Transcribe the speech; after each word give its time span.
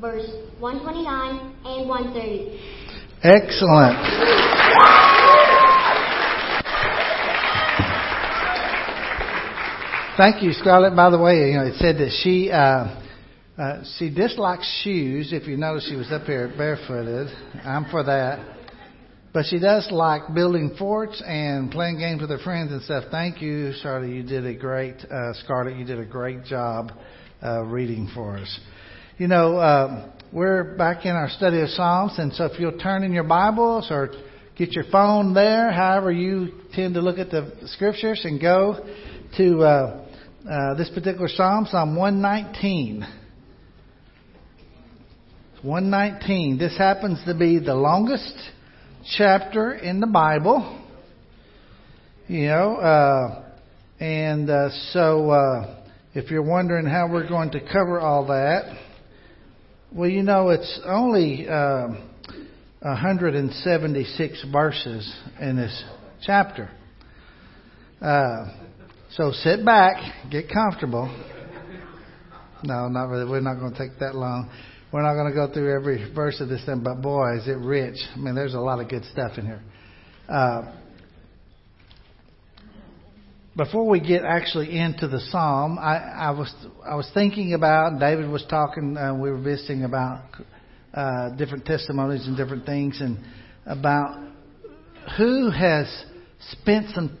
verse 0.00 0.28
129 0.58 1.56
and 1.64 1.88
130. 1.88 2.60
Excellent. 3.22 3.96
Thank 10.18 10.42
you, 10.42 10.52
Scarlett. 10.52 10.94
By 10.94 11.08
the 11.08 11.18
way, 11.18 11.48
you 11.48 11.54
know, 11.54 11.64
it 11.64 11.76
said 11.76 11.96
that 11.96 12.10
she 12.22 12.50
uh, 12.50 13.00
uh, 13.56 13.84
she 13.98 14.10
dislikes 14.14 14.82
shoes. 14.82 15.32
If 15.32 15.46
you 15.46 15.56
notice, 15.56 15.88
she 15.88 15.96
was 15.96 16.12
up 16.12 16.24
here 16.24 16.52
barefooted. 16.56 17.28
I'm 17.64 17.86
for 17.90 18.02
that. 18.04 18.58
But 19.32 19.46
she 19.46 19.58
does 19.58 19.88
like 19.90 20.34
building 20.34 20.74
forts 20.78 21.22
and 21.24 21.70
playing 21.70 21.98
games 21.98 22.20
with 22.20 22.28
her 22.30 22.38
friends 22.38 22.72
and 22.72 22.82
stuff. 22.82 23.04
Thank 23.10 23.40
you, 23.40 23.72
Charlotte. 23.80 24.08
You 24.08 24.22
did 24.22 24.44
a 24.44 24.54
great, 24.54 24.96
uh, 25.10 25.32
Scarlett. 25.34 25.76
You 25.76 25.84
did 25.86 26.00
a 26.00 26.04
great 26.04 26.44
job 26.44 26.92
uh, 27.42 27.62
reading 27.62 28.10
for 28.12 28.36
us. 28.36 28.60
You 29.20 29.28
know, 29.28 29.58
uh, 29.58 30.12
we're 30.32 30.78
back 30.78 31.04
in 31.04 31.10
our 31.10 31.28
study 31.28 31.60
of 31.60 31.68
Psalms, 31.68 32.14
and 32.16 32.32
so 32.32 32.46
if 32.46 32.58
you'll 32.58 32.78
turn 32.78 33.02
in 33.02 33.12
your 33.12 33.24
Bibles 33.24 33.88
or 33.90 34.12
get 34.56 34.72
your 34.72 34.84
phone 34.90 35.34
there, 35.34 35.70
however 35.70 36.10
you 36.10 36.52
tend 36.72 36.94
to 36.94 37.02
look 37.02 37.18
at 37.18 37.28
the 37.28 37.52
scriptures, 37.66 38.22
and 38.24 38.40
go 38.40 38.82
to 39.36 39.60
uh, 39.60 40.06
uh, 40.50 40.74
this 40.78 40.88
particular 40.88 41.28
Psalm, 41.28 41.66
Psalm 41.70 41.96
119. 41.96 43.06
119. 45.64 46.56
This 46.56 46.78
happens 46.78 47.22
to 47.26 47.34
be 47.34 47.58
the 47.58 47.74
longest 47.74 48.34
chapter 49.18 49.74
in 49.74 50.00
the 50.00 50.06
Bible. 50.06 50.82
You 52.26 52.46
know, 52.46 52.76
uh, 52.76 53.52
and 54.02 54.48
uh, 54.48 54.70
so 54.94 55.30
uh, 55.30 55.84
if 56.14 56.30
you're 56.30 56.40
wondering 56.40 56.86
how 56.86 57.06
we're 57.12 57.28
going 57.28 57.50
to 57.50 57.60
cover 57.60 58.00
all 58.00 58.28
that, 58.28 58.89
well, 59.92 60.08
you 60.08 60.22
know, 60.22 60.50
it's 60.50 60.80
only 60.86 61.48
uh, 61.48 61.88
176 62.80 64.46
verses 64.52 65.14
in 65.40 65.56
this 65.56 65.84
chapter. 66.22 66.70
Uh, 68.00 68.46
so 69.10 69.32
sit 69.32 69.64
back, 69.64 69.96
get 70.30 70.46
comfortable. 70.48 71.08
No, 72.62 72.88
not 72.88 73.08
really. 73.08 73.28
We're 73.28 73.40
not 73.40 73.58
going 73.58 73.72
to 73.72 73.78
take 73.78 73.98
that 73.98 74.14
long. 74.14 74.48
We're 74.92 75.02
not 75.02 75.14
going 75.14 75.28
to 75.28 75.34
go 75.34 75.52
through 75.52 75.74
every 75.74 76.12
verse 76.14 76.40
of 76.40 76.48
this 76.48 76.64
thing, 76.64 76.82
but 76.84 77.02
boy, 77.02 77.38
is 77.38 77.48
it 77.48 77.58
rich. 77.58 77.96
I 78.14 78.18
mean, 78.18 78.34
there's 78.34 78.54
a 78.54 78.60
lot 78.60 78.80
of 78.80 78.88
good 78.88 79.04
stuff 79.06 79.38
in 79.38 79.46
here. 79.46 79.62
Uh, 80.28 80.72
before 83.64 83.86
we 83.86 84.00
get 84.00 84.24
actually 84.24 84.78
into 84.78 85.06
the 85.06 85.20
psalm, 85.28 85.78
I, 85.78 85.96
I 85.96 86.30
was 86.30 86.50
I 86.82 86.94
was 86.94 87.10
thinking 87.12 87.52
about. 87.52 88.00
David 88.00 88.30
was 88.30 88.42
talking. 88.48 88.96
Uh, 88.96 89.12
we 89.12 89.30
were 89.30 89.40
visiting 89.40 89.84
about 89.84 90.22
uh, 90.94 91.36
different 91.36 91.66
testimonies 91.66 92.26
and 92.26 92.38
different 92.38 92.64
things, 92.64 93.02
and 93.02 93.18
about 93.66 94.18
who 95.18 95.50
has 95.50 95.86
spent 96.52 96.86
some 96.94 97.18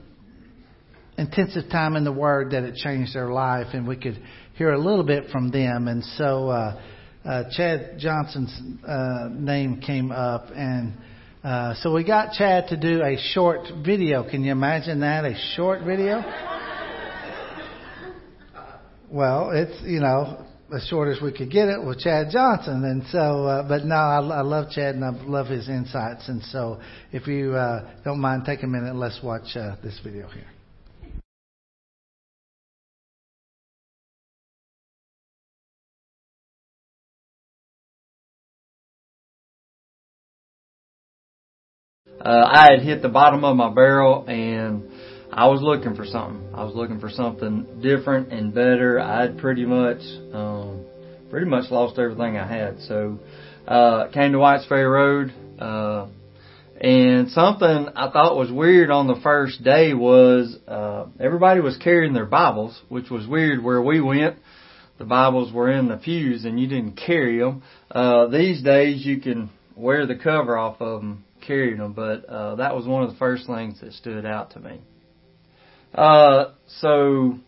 intensive 1.18 1.70
time 1.70 1.94
in 1.94 2.04
the 2.04 2.12
Word 2.12 2.52
that 2.52 2.62
it 2.62 2.74
changed 2.76 3.14
their 3.14 3.28
life, 3.30 3.66
and 3.74 3.86
we 3.86 3.96
could 3.96 4.18
hear 4.56 4.72
a 4.72 4.78
little 4.78 5.04
bit 5.04 5.24
from 5.30 5.50
them. 5.50 5.88
And 5.88 6.02
so. 6.16 6.48
Uh, 6.48 6.82
uh, 7.22 7.44
Chad 7.54 7.98
Johnson's 7.98 8.58
uh, 8.88 9.28
name 9.30 9.82
came 9.82 10.10
up, 10.10 10.46
and 10.56 10.94
uh, 11.42 11.74
so 11.76 11.94
we 11.94 12.04
got 12.04 12.32
Chad 12.32 12.68
to 12.68 12.76
do 12.76 13.02
a 13.02 13.16
short 13.32 13.60
video. 13.84 14.28
Can 14.28 14.44
you 14.44 14.52
imagine 14.52 15.00
that? 15.00 15.24
A 15.24 15.34
short 15.56 15.82
video? 15.82 16.22
Well, 19.10 19.50
it's 19.52 19.82
you 19.82 20.00
know 20.00 20.46
as 20.74 20.86
short 20.86 21.08
as 21.08 21.20
we 21.20 21.32
could 21.32 21.50
get 21.50 21.68
it 21.68 21.84
with 21.84 21.98
Chad 21.98 22.28
Johnson, 22.30 22.84
and 22.84 23.02
so 23.10 23.46
uh, 23.46 23.66
but 23.66 23.84
no, 23.84 23.96
I, 23.96 24.18
I 24.18 24.42
love 24.42 24.70
Chad 24.70 24.94
and 24.94 25.04
I 25.04 25.10
love 25.24 25.46
his 25.46 25.68
insights, 25.68 26.28
and 26.28 26.42
so 26.44 26.80
if 27.10 27.26
you 27.26 27.54
uh, 27.54 27.90
don't 28.04 28.20
mind, 28.20 28.44
take 28.44 28.62
a 28.62 28.66
minute 28.66 28.94
let's 28.94 29.20
watch 29.22 29.56
uh, 29.56 29.76
this 29.82 29.98
video 30.04 30.28
here. 30.28 30.59
Uh, 42.20 42.46
I 42.46 42.72
had 42.72 42.82
hit 42.82 43.02
the 43.02 43.08
bottom 43.08 43.44
of 43.44 43.56
my 43.56 43.70
barrel 43.70 44.26
and 44.26 44.84
I 45.32 45.46
was 45.48 45.62
looking 45.62 45.94
for 45.94 46.04
something. 46.04 46.52
I 46.54 46.64
was 46.64 46.74
looking 46.74 47.00
for 47.00 47.08
something 47.08 47.80
different 47.80 48.32
and 48.32 48.52
better. 48.52 49.00
I 49.00 49.22
had 49.22 49.38
pretty 49.38 49.64
much, 49.64 50.02
um, 50.32 50.84
pretty 51.30 51.46
much 51.46 51.70
lost 51.70 51.98
everything 51.98 52.36
I 52.36 52.46
had. 52.46 52.80
So, 52.80 53.18
uh, 53.66 54.08
came 54.08 54.32
to 54.32 54.38
Whites 54.38 54.66
Ferry 54.66 54.84
Road, 54.84 55.32
uh, 55.58 56.08
and 56.80 57.30
something 57.30 57.88
I 57.94 58.10
thought 58.10 58.36
was 58.36 58.50
weird 58.50 58.90
on 58.90 59.06
the 59.06 59.20
first 59.22 59.62
day 59.62 59.94
was, 59.94 60.58
uh, 60.66 61.06
everybody 61.20 61.60
was 61.60 61.76
carrying 61.76 62.12
their 62.12 62.26
Bibles, 62.26 62.78
which 62.88 63.08
was 63.08 63.26
weird 63.26 63.62
where 63.62 63.80
we 63.80 64.00
went. 64.00 64.36
The 64.98 65.04
Bibles 65.04 65.52
were 65.52 65.70
in 65.70 65.88
the 65.88 65.96
pews 65.96 66.44
and 66.44 66.60
you 66.60 66.66
didn't 66.66 66.96
carry 66.96 67.38
them. 67.38 67.62
Uh, 67.90 68.26
these 68.26 68.62
days 68.62 69.06
you 69.06 69.20
can 69.20 69.50
wear 69.76 70.06
the 70.06 70.16
cover 70.16 70.58
off 70.58 70.80
of 70.80 71.00
them 71.00 71.24
carried 71.40 71.78
them, 71.78 71.92
but 71.92 72.24
uh, 72.26 72.56
that 72.56 72.74
was 72.74 72.86
one 72.86 73.02
of 73.02 73.10
the 73.10 73.16
first 73.16 73.46
things 73.46 73.80
that 73.80 73.92
stood 73.92 74.24
out 74.24 74.52
to 74.52 74.60
me. 74.60 74.80
Uh, 75.94 76.52
so, 76.80 77.38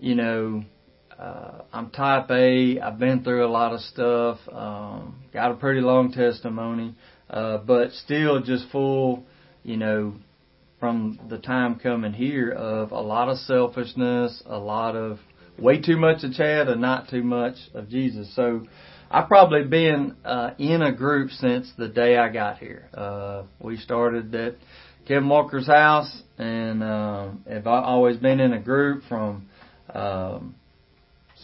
you 0.00 0.14
know, 0.14 0.64
uh, 1.18 1.62
I'm 1.72 1.90
type 1.90 2.30
A. 2.30 2.80
I've 2.80 2.98
been 2.98 3.22
through 3.22 3.46
a 3.46 3.48
lot 3.48 3.72
of 3.72 3.80
stuff. 3.80 4.38
Um, 4.50 5.22
got 5.32 5.52
a 5.52 5.54
pretty 5.54 5.80
long 5.80 6.12
testimony, 6.12 6.94
uh, 7.30 7.58
but 7.58 7.92
still 7.92 8.42
just 8.42 8.68
full, 8.70 9.24
you 9.62 9.76
know, 9.76 10.14
from 10.80 11.20
the 11.28 11.38
time 11.38 11.76
coming 11.78 12.12
here 12.12 12.50
of 12.50 12.90
a 12.90 13.00
lot 13.00 13.28
of 13.28 13.38
selfishness, 13.38 14.42
a 14.46 14.58
lot 14.58 14.96
of 14.96 15.18
way 15.58 15.80
too 15.80 15.96
much 15.96 16.24
of 16.24 16.32
Chad 16.32 16.68
and 16.68 16.80
not 16.80 17.08
too 17.08 17.22
much 17.22 17.54
of 17.74 17.88
Jesus. 17.88 18.34
So, 18.34 18.66
I've 19.14 19.28
probably 19.28 19.62
been 19.62 20.16
uh, 20.24 20.54
in 20.58 20.82
a 20.82 20.90
group 20.90 21.30
since 21.30 21.70
the 21.78 21.86
day 21.86 22.16
I 22.16 22.30
got 22.30 22.58
here. 22.58 22.88
Uh, 22.92 23.44
we 23.60 23.76
started 23.76 24.34
at 24.34 24.56
Kevin 25.06 25.28
Walker's 25.28 25.68
house, 25.68 26.20
and 26.36 26.82
um, 26.82 27.44
have 27.48 27.68
always 27.68 28.16
been 28.16 28.40
in 28.40 28.52
a 28.52 28.58
group 28.58 29.04
from 29.08 29.48
um, 29.94 30.56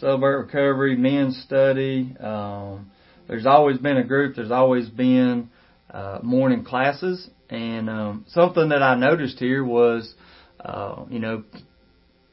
Recovery, 0.01 0.97
Men's 0.97 1.41
Study. 1.45 2.13
Um, 2.19 2.91
there's 3.29 3.45
always 3.45 3.77
been 3.77 3.95
a 3.95 4.03
group. 4.03 4.35
There's 4.35 4.51
always 4.51 4.89
been 4.89 5.49
uh, 5.91 6.19
morning 6.23 6.65
classes, 6.65 7.29
and 7.49 7.89
um, 7.89 8.25
something 8.31 8.67
that 8.67 8.83
I 8.83 8.95
noticed 8.95 9.39
here 9.39 9.63
was, 9.63 10.13
uh, 10.59 11.05
you 11.09 11.19
know, 11.19 11.45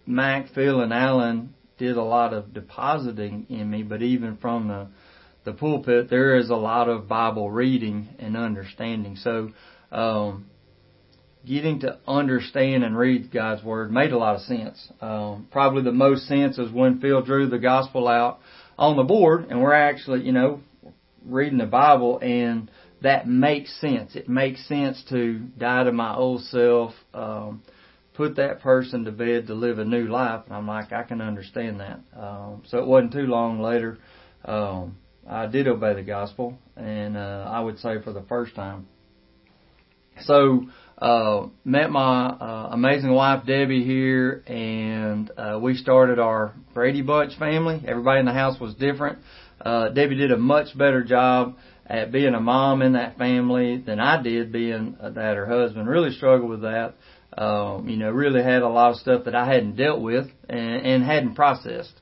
Mac, 0.04 0.48
Phil, 0.52 0.80
and 0.80 0.92
Alan 0.92 1.54
did 1.78 1.96
a 1.96 2.02
lot 2.02 2.34
of 2.34 2.52
depositing 2.52 3.46
in 3.48 3.70
me, 3.70 3.84
but 3.84 4.02
even 4.02 4.36
from 4.38 4.66
the 4.66 4.88
the 5.48 5.54
pulpit, 5.54 6.10
there 6.10 6.36
is 6.36 6.50
a 6.50 6.56
lot 6.56 6.88
of 6.88 7.08
Bible 7.08 7.50
reading 7.50 8.08
and 8.18 8.36
understanding. 8.36 9.16
So, 9.16 9.50
um, 9.90 10.46
getting 11.46 11.80
to 11.80 11.98
understand 12.06 12.84
and 12.84 12.96
read 12.96 13.32
God's 13.32 13.64
Word 13.64 13.90
made 13.90 14.12
a 14.12 14.18
lot 14.18 14.34
of 14.34 14.42
sense. 14.42 14.92
Um, 15.00 15.48
probably 15.50 15.82
the 15.82 15.92
most 15.92 16.26
sense 16.26 16.58
is 16.58 16.70
when 16.70 17.00
Phil 17.00 17.22
drew 17.22 17.48
the 17.48 17.58
gospel 17.58 18.06
out 18.06 18.40
on 18.76 18.96
the 18.96 19.02
board 19.02 19.46
and 19.48 19.62
we're 19.62 19.72
actually, 19.72 20.22
you 20.24 20.32
know, 20.32 20.60
reading 21.24 21.58
the 21.58 21.66
Bible 21.66 22.18
and 22.20 22.70
that 23.00 23.26
makes 23.26 23.80
sense. 23.80 24.14
It 24.14 24.28
makes 24.28 24.66
sense 24.68 25.02
to 25.08 25.38
die 25.56 25.84
to 25.84 25.92
my 25.92 26.14
old 26.14 26.42
self, 26.42 26.92
um, 27.14 27.62
put 28.14 28.36
that 28.36 28.60
person 28.60 29.04
to 29.04 29.12
bed 29.12 29.46
to 29.46 29.54
live 29.54 29.78
a 29.78 29.84
new 29.84 30.08
life. 30.08 30.42
And 30.46 30.54
I'm 30.54 30.66
like, 30.66 30.92
I 30.92 31.04
can 31.04 31.22
understand 31.22 31.80
that. 31.80 32.00
Um, 32.14 32.64
so 32.66 32.78
it 32.78 32.86
wasn't 32.86 33.12
too 33.12 33.26
long 33.26 33.62
later, 33.62 33.96
um, 34.44 34.96
I 35.28 35.46
did 35.46 35.68
obey 35.68 35.94
the 35.94 36.02
gospel, 36.02 36.58
and 36.74 37.16
uh, 37.16 37.46
I 37.50 37.60
would 37.60 37.78
say 37.80 38.00
for 38.02 38.12
the 38.12 38.22
first 38.22 38.54
time. 38.54 38.86
So, 40.22 40.66
uh, 40.96 41.48
met 41.64 41.90
my 41.90 42.28
uh, 42.28 42.70
amazing 42.72 43.12
wife 43.12 43.46
Debbie 43.46 43.84
here, 43.84 44.42
and 44.46 45.30
uh, 45.36 45.58
we 45.62 45.74
started 45.74 46.18
our 46.18 46.54
Brady 46.72 47.02
Bunch 47.02 47.38
family. 47.38 47.84
Everybody 47.86 48.20
in 48.20 48.26
the 48.26 48.32
house 48.32 48.58
was 48.58 48.74
different. 48.74 49.18
Uh, 49.60 49.90
Debbie 49.90 50.16
did 50.16 50.32
a 50.32 50.38
much 50.38 50.76
better 50.76 51.04
job 51.04 51.56
at 51.86 52.10
being 52.10 52.34
a 52.34 52.40
mom 52.40 52.80
in 52.80 52.94
that 52.94 53.18
family 53.18 53.76
than 53.78 54.00
I 54.00 54.22
did 54.22 54.50
being 54.50 54.96
uh, 55.00 55.10
that 55.10 55.36
her 55.36 55.46
husband. 55.46 55.88
Really 55.88 56.12
struggled 56.12 56.50
with 56.50 56.62
that. 56.62 56.94
Um, 57.36 57.88
you 57.88 57.96
know, 57.96 58.10
really 58.10 58.42
had 58.42 58.62
a 58.62 58.68
lot 58.68 58.92
of 58.92 58.96
stuff 58.96 59.24
that 59.26 59.34
I 59.34 59.46
hadn't 59.46 59.76
dealt 59.76 60.00
with 60.00 60.26
and, 60.48 60.86
and 60.86 61.04
hadn't 61.04 61.34
processed. 61.34 61.92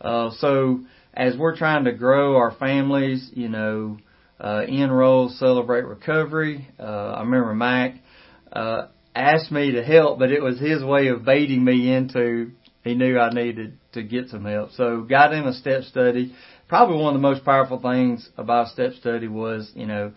Uh, 0.00 0.30
so 0.38 0.80
as 1.14 1.36
we're 1.36 1.56
trying 1.56 1.84
to 1.84 1.92
grow 1.92 2.36
our 2.36 2.52
families, 2.52 3.30
you 3.34 3.48
know, 3.48 3.98
uh, 4.40 4.62
enroll, 4.66 5.28
celebrate 5.28 5.84
recovery. 5.84 6.68
Uh, 6.78 6.82
I 6.82 7.20
remember 7.20 7.54
Mac, 7.54 7.96
uh, 8.52 8.88
asked 9.14 9.52
me 9.52 9.72
to 9.72 9.84
help, 9.84 10.18
but 10.18 10.32
it 10.32 10.42
was 10.42 10.58
his 10.58 10.82
way 10.82 11.08
of 11.08 11.24
baiting 11.24 11.64
me 11.64 11.92
into, 11.92 12.52
he 12.82 12.94
knew 12.94 13.18
I 13.18 13.30
needed 13.30 13.78
to 13.92 14.02
get 14.02 14.28
some 14.28 14.44
help. 14.44 14.70
So 14.72 15.02
got 15.02 15.32
in 15.32 15.46
a 15.46 15.52
step 15.52 15.82
study. 15.84 16.34
Probably 16.68 16.96
one 16.96 17.14
of 17.14 17.20
the 17.20 17.28
most 17.28 17.44
powerful 17.44 17.80
things 17.80 18.28
about 18.36 18.68
step 18.68 18.94
study 18.94 19.28
was, 19.28 19.70
you 19.74 19.86
know, 19.86 20.12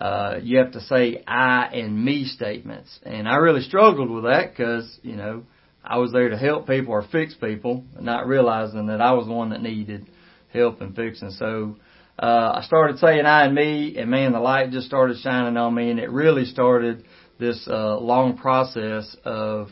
uh, 0.00 0.38
you 0.42 0.58
have 0.58 0.72
to 0.72 0.80
say 0.80 1.22
I 1.26 1.66
and 1.66 2.02
me 2.02 2.24
statements. 2.24 2.98
And 3.02 3.28
I 3.28 3.36
really 3.36 3.62
struggled 3.62 4.10
with 4.10 4.24
that 4.24 4.50
because, 4.50 4.98
you 5.02 5.16
know, 5.16 5.44
I 5.84 5.98
was 5.98 6.12
there 6.12 6.30
to 6.30 6.36
help 6.36 6.66
people 6.66 6.92
or 6.92 7.02
fix 7.02 7.34
people, 7.34 7.84
not 8.00 8.26
realizing 8.26 8.86
that 8.86 9.00
I 9.00 9.12
was 9.12 9.26
the 9.26 9.32
one 9.32 9.50
that 9.50 9.62
needed 9.62 10.08
help 10.52 10.80
and 10.80 10.94
fixing. 10.94 11.30
So, 11.30 11.76
uh, 12.18 12.52
I 12.56 12.62
started 12.62 12.98
saying 12.98 13.26
I 13.26 13.44
and 13.44 13.54
me 13.54 13.96
and 13.96 14.10
man, 14.10 14.32
the 14.32 14.40
light 14.40 14.70
just 14.70 14.86
started 14.86 15.18
shining 15.18 15.56
on 15.56 15.74
me 15.74 15.90
and 15.90 16.00
it 16.00 16.10
really 16.10 16.44
started 16.44 17.04
this, 17.38 17.66
uh, 17.68 17.98
long 17.98 18.36
process 18.36 19.16
of, 19.24 19.68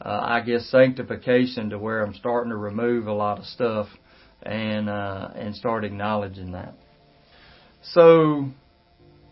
uh, 0.00 0.20
I 0.22 0.40
guess 0.40 0.66
sanctification 0.70 1.70
to 1.70 1.78
where 1.78 2.02
I'm 2.02 2.14
starting 2.14 2.50
to 2.50 2.56
remove 2.56 3.06
a 3.06 3.12
lot 3.12 3.38
of 3.38 3.44
stuff 3.44 3.88
and, 4.42 4.88
uh, 4.88 5.30
and 5.34 5.54
start 5.54 5.84
acknowledging 5.84 6.52
that. 6.52 6.74
So, 7.82 8.48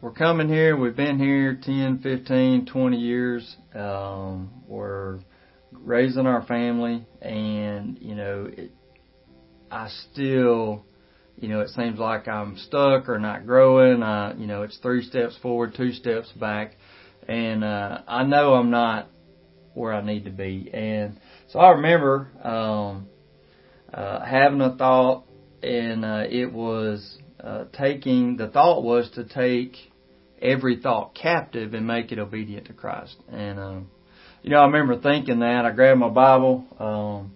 we're 0.02 0.10
coming 0.10 0.48
here. 0.48 0.76
We've 0.76 0.96
been 0.96 1.20
here 1.20 1.56
10, 1.62 2.00
15, 2.00 2.66
20 2.66 2.96
years. 2.96 3.56
Um, 3.72 4.50
we're 4.66 5.20
raising 5.70 6.26
our 6.26 6.42
family, 6.42 7.06
and 7.20 7.98
you 8.00 8.16
know, 8.16 8.50
it, 8.50 8.72
I 9.72 9.88
still, 10.10 10.84
you 11.40 11.48
know, 11.48 11.60
it 11.60 11.70
seems 11.70 11.98
like 11.98 12.28
I'm 12.28 12.58
stuck 12.58 13.08
or 13.08 13.18
not 13.18 13.46
growing. 13.46 14.02
I, 14.02 14.34
you 14.34 14.46
know, 14.46 14.62
it's 14.62 14.76
three 14.78 15.02
steps 15.02 15.36
forward, 15.40 15.74
two 15.74 15.92
steps 15.92 16.30
back, 16.32 16.76
and 17.26 17.64
uh, 17.64 18.02
I 18.06 18.24
know 18.24 18.52
I'm 18.52 18.70
not 18.70 19.08
where 19.74 19.94
I 19.94 20.04
need 20.04 20.26
to 20.26 20.30
be. 20.30 20.70
And 20.72 21.18
so 21.48 21.58
I 21.58 21.70
remember 21.70 22.28
um, 22.44 23.08
uh, 23.92 24.22
having 24.24 24.60
a 24.60 24.76
thought, 24.76 25.24
and 25.62 26.04
uh, 26.04 26.24
it 26.28 26.52
was 26.52 27.18
uh, 27.42 27.64
taking. 27.72 28.36
The 28.36 28.48
thought 28.48 28.82
was 28.82 29.10
to 29.14 29.24
take 29.24 29.76
every 30.40 30.80
thought 30.80 31.14
captive 31.14 31.72
and 31.72 31.86
make 31.86 32.12
it 32.12 32.18
obedient 32.18 32.66
to 32.66 32.74
Christ. 32.74 33.16
And 33.30 33.58
um, 33.58 33.90
you 34.42 34.50
know, 34.50 34.58
I 34.58 34.66
remember 34.66 35.00
thinking 35.00 35.38
that. 35.38 35.64
I 35.64 35.70
grabbed 35.70 36.00
my 36.00 36.08
Bible, 36.10 36.66
um, 36.78 37.32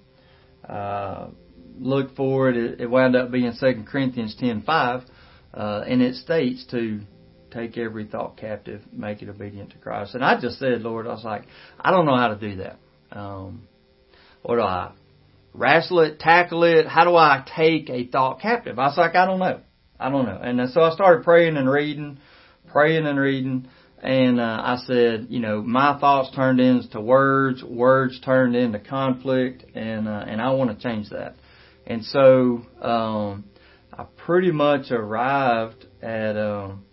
uh, 0.69 1.29
looked 1.79 2.17
for 2.17 2.51
it. 2.51 2.81
It, 2.81 2.91
wound 2.91 3.17
up 3.17 3.31
being 3.31 3.53
Second 3.53 3.87
Corinthians 3.87 4.35
ten 4.39 4.63
five, 4.63 5.03
uh, 5.55 5.85
and 5.87 6.03
it 6.03 6.15
states 6.17 6.65
to 6.71 7.01
take 7.51 7.79
every 7.79 8.07
thought 8.07 8.37
captive, 8.37 8.83
make 8.93 9.23
it 9.23 9.29
obedient 9.29 9.71
to 9.71 9.79
Christ. 9.79 10.15
And 10.15 10.25
I 10.25 10.41
just 10.41 10.59
said, 10.59 10.83
Lord, 10.83 11.07
I 11.07 11.11
was 11.11 11.25
like, 11.25 11.45
I 11.81 11.91
don't 11.91 12.07
know 12.07 12.17
how 12.17 12.29
to 12.29 12.37
do 12.37 12.57
that. 12.57 12.79
Um, 13.13 13.69
what 14.43 14.57
do 14.57 14.63
I 14.63 14.93
wrestle 15.55 16.01
it, 16.01 16.19
tackle 16.19 16.65
it? 16.65 16.87
How 16.87 17.05
do 17.05 17.17
I 17.17 17.45
take 17.57 17.89
a 17.89 18.07
thought 18.07 18.41
captive? 18.41 18.79
I 18.79 18.87
was 18.87 18.99
like, 18.99 19.15
I 19.15 19.27
don't 19.27 19.39
know. 19.39 19.61
I 19.99 20.11
don't 20.11 20.27
know. 20.27 20.39
And 20.43 20.71
so 20.71 20.83
I 20.83 20.93
started 20.93 21.25
praying 21.25 21.57
and 21.57 21.71
reading 21.71 22.19
praying 22.77 23.07
and 23.07 23.19
reading, 23.19 23.69
and 24.03 24.39
uh, 24.39 24.61
I 24.63 24.77
said, 24.87 25.29
you 25.31 25.41
know, 25.41 25.63
my 25.63 25.99
thoughts 25.99 26.35
turned 26.35 26.61
into 26.61 27.01
words, 27.01 27.63
words 27.65 28.21
turned 28.21 28.55
into 28.55 28.79
conflict, 28.79 29.65
and 29.75 30.07
uh, 30.07 30.25
and 30.27 30.41
I 30.41 30.51
want 30.51 30.79
to 30.79 30.83
change 30.83 31.09
that. 31.11 31.37
And 31.87 32.05
so 32.05 32.63
um, 32.83 33.45
I 33.93 34.05
pretty 34.25 34.51
much 34.51 34.91
arrived 34.91 35.87
at 36.03 36.37
um, 36.37 36.85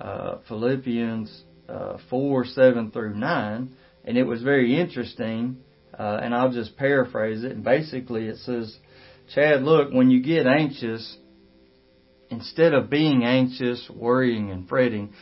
uh, 0.00 0.38
Philippians 0.48 1.42
uh, 1.68 1.98
four 2.08 2.44
seven 2.44 2.90
through 2.90 3.14
nine, 3.16 3.76
and 4.04 4.16
it 4.16 4.24
was 4.24 4.42
very 4.42 4.78
interesting. 4.78 5.58
Uh, 5.98 6.20
and 6.22 6.32
I'll 6.32 6.52
just 6.52 6.76
paraphrase 6.76 7.42
it. 7.42 7.50
And 7.50 7.64
basically, 7.64 8.26
it 8.26 8.36
says, 8.38 8.76
Chad, 9.34 9.62
look, 9.62 9.92
when 9.92 10.12
you 10.12 10.22
get 10.22 10.46
anxious, 10.46 11.16
instead 12.30 12.72
of 12.72 12.88
being 12.88 13.24
anxious, 13.24 13.90
worrying, 13.92 14.52
and 14.52 14.68
fretting, 14.68 15.12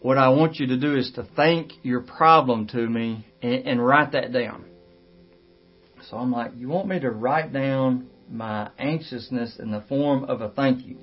what 0.00 0.18
I 0.18 0.28
want 0.28 0.56
you 0.56 0.66
to 0.66 0.76
do 0.76 0.96
is 0.96 1.12
to 1.12 1.26
thank 1.34 1.72
your 1.82 2.02
problem 2.02 2.66
to 2.68 2.86
me 2.86 3.26
and, 3.40 3.66
and 3.66 3.86
write 3.86 4.12
that 4.12 4.34
down. 4.34 4.66
So 6.10 6.18
I'm 6.18 6.30
like, 6.30 6.52
you 6.56 6.68
want 6.68 6.88
me 6.88 7.00
to 7.00 7.10
write 7.10 7.52
down 7.52 8.10
my 8.30 8.70
anxiousness 8.78 9.58
in 9.58 9.70
the 9.70 9.82
form 9.88 10.24
of 10.24 10.40
a 10.40 10.48
thank 10.48 10.86
you? 10.86 10.98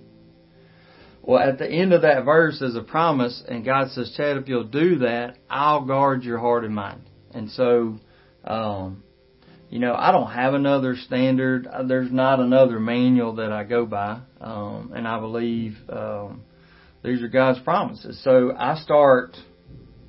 Well, 1.22 1.40
at 1.40 1.58
the 1.58 1.70
end 1.70 1.94
of 1.94 2.02
that 2.04 2.26
verse 2.26 2.62
is 2.62 2.76
a 2.76 2.82
promise, 2.82 3.44
and 3.48 3.64
God 3.64 3.92
says, 3.92 4.14
Chad, 4.16 4.38
if 4.38 4.48
you'll 4.48 4.64
do 4.64 5.00
that, 5.00 5.38
I'll 5.50 5.86
guard 5.86 6.24
your 6.24 6.40
heart 6.40 6.66
and 6.66 6.74
mind. 6.74 7.02
And 7.34 7.52
so, 7.52 8.00
um, 8.44 9.04
you 9.70 9.80
know, 9.80 9.94
I 9.94 10.12
don't 10.12 10.32
have 10.32 10.54
another 10.54 10.96
standard. 10.96 11.68
Uh, 11.68 11.84
there's 11.84 12.12
not 12.12 12.40
another 12.40 12.80
manual 12.80 13.36
that 13.36 13.52
I 13.52 13.64
go 13.64 13.86
by, 13.86 14.22
um, 14.42 14.94
and 14.96 15.08
I 15.08 15.20
believe 15.20 15.78
um, 15.90 16.42
these 17.04 17.22
are 17.22 17.28
God's 17.28 17.60
promises. 17.60 18.20
So 18.24 18.54
I 18.58 18.80
start 18.80 19.36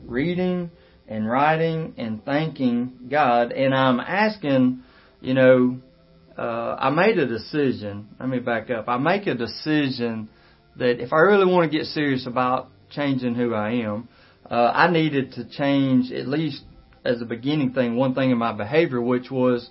reading 0.06 0.70
and 1.06 1.28
writing 1.28 1.94
and 1.98 2.24
thanking 2.24 3.08
God, 3.10 3.52
and 3.52 3.74
I'm 3.74 4.00
asking, 4.00 4.84
you 5.20 5.34
know, 5.34 5.80
uh, 6.40 6.76
I 6.80 6.88
made 6.88 7.18
a 7.18 7.26
decision. 7.26 8.08
Let 8.18 8.30
me 8.30 8.38
back 8.38 8.70
up. 8.70 8.88
I 8.88 8.96
make 8.96 9.26
a 9.26 9.34
decision 9.34 10.30
that 10.76 11.02
if 11.02 11.12
I 11.12 11.18
really 11.18 11.44
want 11.44 11.70
to 11.70 11.78
get 11.78 11.86
serious 11.86 12.26
about 12.26 12.68
changing 12.88 13.34
who 13.34 13.52
I 13.52 13.72
am, 13.72 14.08
uh, 14.50 14.72
I 14.74 14.90
needed 14.90 15.32
to 15.32 15.44
change 15.44 16.10
at 16.10 16.26
least 16.26 16.62
as 17.04 17.20
a 17.20 17.26
beginning 17.26 17.74
thing, 17.74 17.94
one 17.94 18.14
thing 18.14 18.30
in 18.30 18.38
my 18.38 18.52
behavior, 18.52 19.02
which 19.02 19.30
was 19.30 19.68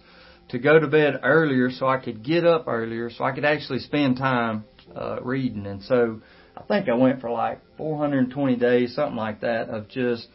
to 0.49 0.59
go 0.59 0.79
to 0.79 0.87
bed 0.87 1.19
earlier 1.23 1.71
so 1.71 1.87
I 1.87 1.97
could 1.97 2.23
get 2.23 2.45
up 2.45 2.67
earlier 2.67 3.09
so 3.09 3.23
I 3.23 3.33
could 3.33 3.45
actually 3.45 3.79
spend 3.79 4.17
time 4.17 4.63
uh, 4.95 5.17
reading. 5.23 5.65
And 5.65 5.81
so 5.81 6.21
I 6.55 6.61
think 6.63 6.87
I 6.87 6.93
went 6.93 7.19
for 7.19 7.31
like 7.31 7.61
420 7.77 8.55
days, 8.57 8.93
something 8.93 9.15
like 9.15 9.41
that, 9.41 9.69
of 9.69 9.89
just 9.89 10.27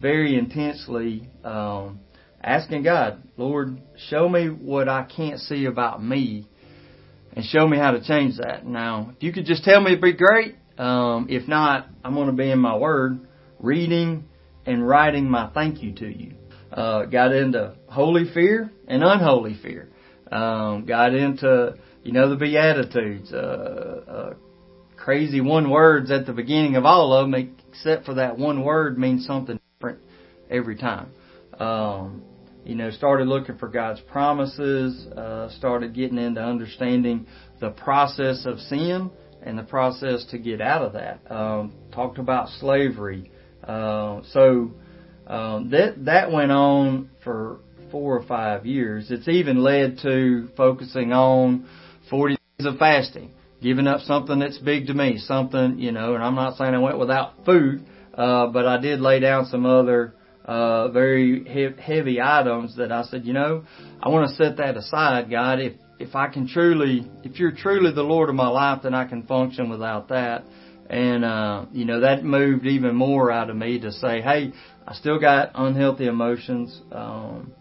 very 0.00 0.36
intensely 0.36 1.26
um, 1.42 2.00
asking 2.44 2.82
God, 2.82 3.22
Lord, 3.36 3.80
show 4.08 4.28
me 4.28 4.48
what 4.48 4.88
I 4.88 5.04
can't 5.04 5.40
see 5.40 5.64
about 5.64 6.02
me 6.02 6.46
and 7.32 7.44
show 7.44 7.66
me 7.66 7.78
how 7.78 7.92
to 7.92 8.04
change 8.04 8.36
that. 8.36 8.66
Now, 8.66 9.12
if 9.16 9.22
you 9.22 9.32
could 9.32 9.46
just 9.46 9.64
tell 9.64 9.80
me, 9.80 9.92
it'd 9.92 10.02
be 10.02 10.12
great. 10.12 10.56
Um, 10.78 11.26
if 11.30 11.48
not, 11.48 11.88
I'm 12.04 12.14
going 12.14 12.26
to 12.26 12.32
be 12.32 12.50
in 12.50 12.58
my 12.58 12.76
Word, 12.76 13.26
reading 13.58 14.24
and 14.66 14.86
writing 14.86 15.28
my 15.28 15.50
thank 15.52 15.82
you 15.82 15.94
to 15.94 16.06
you. 16.06 16.34
Uh, 16.70 17.06
got 17.06 17.32
into 17.32 17.76
holy 17.88 18.32
fear 18.32 18.70
and 18.86 19.02
unholy 19.02 19.56
fear. 19.62 19.88
Um, 20.30 20.84
got 20.84 21.14
into, 21.14 21.74
you 22.02 22.12
know, 22.12 22.28
the 22.28 22.36
Beatitudes, 22.36 23.32
uh, 23.32 24.04
uh, 24.08 24.34
crazy 24.96 25.40
one 25.40 25.70
words 25.70 26.10
at 26.10 26.26
the 26.26 26.32
beginning 26.32 26.76
of 26.76 26.84
all 26.84 27.12
of 27.12 27.30
them, 27.30 27.54
except 27.70 28.04
for 28.04 28.14
that 28.14 28.38
one 28.38 28.64
word 28.64 28.98
means 28.98 29.26
something 29.26 29.60
different 29.76 30.00
every 30.50 30.76
time. 30.76 31.10
Um, 31.58 32.22
you 32.64 32.74
know, 32.74 32.90
started 32.90 33.28
looking 33.28 33.58
for 33.58 33.68
God's 33.68 34.00
promises, 34.00 35.06
uh, 35.08 35.50
started 35.58 35.94
getting 35.94 36.18
into 36.18 36.40
understanding 36.40 37.26
the 37.60 37.70
process 37.70 38.46
of 38.46 38.58
sin 38.58 39.10
and 39.42 39.58
the 39.58 39.62
process 39.62 40.24
to 40.30 40.38
get 40.38 40.60
out 40.60 40.82
of 40.82 40.94
that. 40.94 41.20
Um, 41.30 41.74
talked 41.92 42.18
about 42.18 42.48
slavery, 42.60 43.30
uh, 43.62 44.22
so 44.30 44.72
um, 45.26 45.70
that 45.70 46.04
that 46.06 46.32
went 46.32 46.50
on 46.50 47.10
for 47.22 47.60
four 47.90 48.16
or 48.16 48.22
five 48.24 48.66
years. 48.66 49.10
It's 49.10 49.28
even 49.28 49.58
led 49.58 49.98
to 50.02 50.48
focusing 50.56 51.12
on 51.12 51.68
40 52.10 52.36
days 52.58 52.66
of 52.66 52.78
fasting, 52.78 53.30
giving 53.62 53.86
up 53.86 54.00
something 54.00 54.38
that's 54.38 54.58
big 54.58 54.86
to 54.86 54.94
me, 54.94 55.18
something 55.18 55.78
you 55.78 55.92
know. 55.92 56.14
And 56.14 56.24
I'm 56.24 56.34
not 56.34 56.56
saying 56.56 56.74
I 56.74 56.78
went 56.78 56.98
without 56.98 57.44
food, 57.44 57.84
uh, 58.14 58.46
but 58.46 58.66
I 58.66 58.78
did 58.80 59.00
lay 59.00 59.20
down 59.20 59.46
some 59.46 59.66
other 59.66 60.14
uh, 60.44 60.88
very 60.88 61.44
he- 61.44 61.82
heavy 61.82 62.20
items 62.20 62.76
that 62.76 62.92
I 62.92 63.02
said, 63.04 63.24
you 63.24 63.32
know, 63.32 63.64
I 64.02 64.08
want 64.08 64.28
to 64.28 64.34
set 64.36 64.56
that 64.58 64.76
aside, 64.76 65.30
God. 65.30 65.60
If 65.60 65.74
if 65.98 66.14
I 66.14 66.28
can 66.28 66.48
truly, 66.48 67.08
if 67.22 67.38
you're 67.38 67.52
truly 67.52 67.92
the 67.92 68.02
Lord 68.02 68.28
of 68.28 68.34
my 68.34 68.48
life, 68.48 68.82
then 68.82 68.94
I 68.94 69.06
can 69.06 69.22
function 69.22 69.70
without 69.70 70.08
that. 70.08 70.44
And, 70.90 71.24
uh, 71.24 71.66
you 71.72 71.84
know, 71.84 72.00
that 72.00 72.24
moved 72.24 72.66
even 72.66 72.94
more 72.94 73.30
out 73.30 73.48
of 73.48 73.56
me 73.56 73.80
to 73.80 73.90
say, 73.90 74.20
hey, 74.20 74.52
I 74.86 74.94
still 74.94 75.18
got 75.18 75.52
unhealthy 75.54 76.06
emotions, 76.06 76.78
um, 76.92 77.52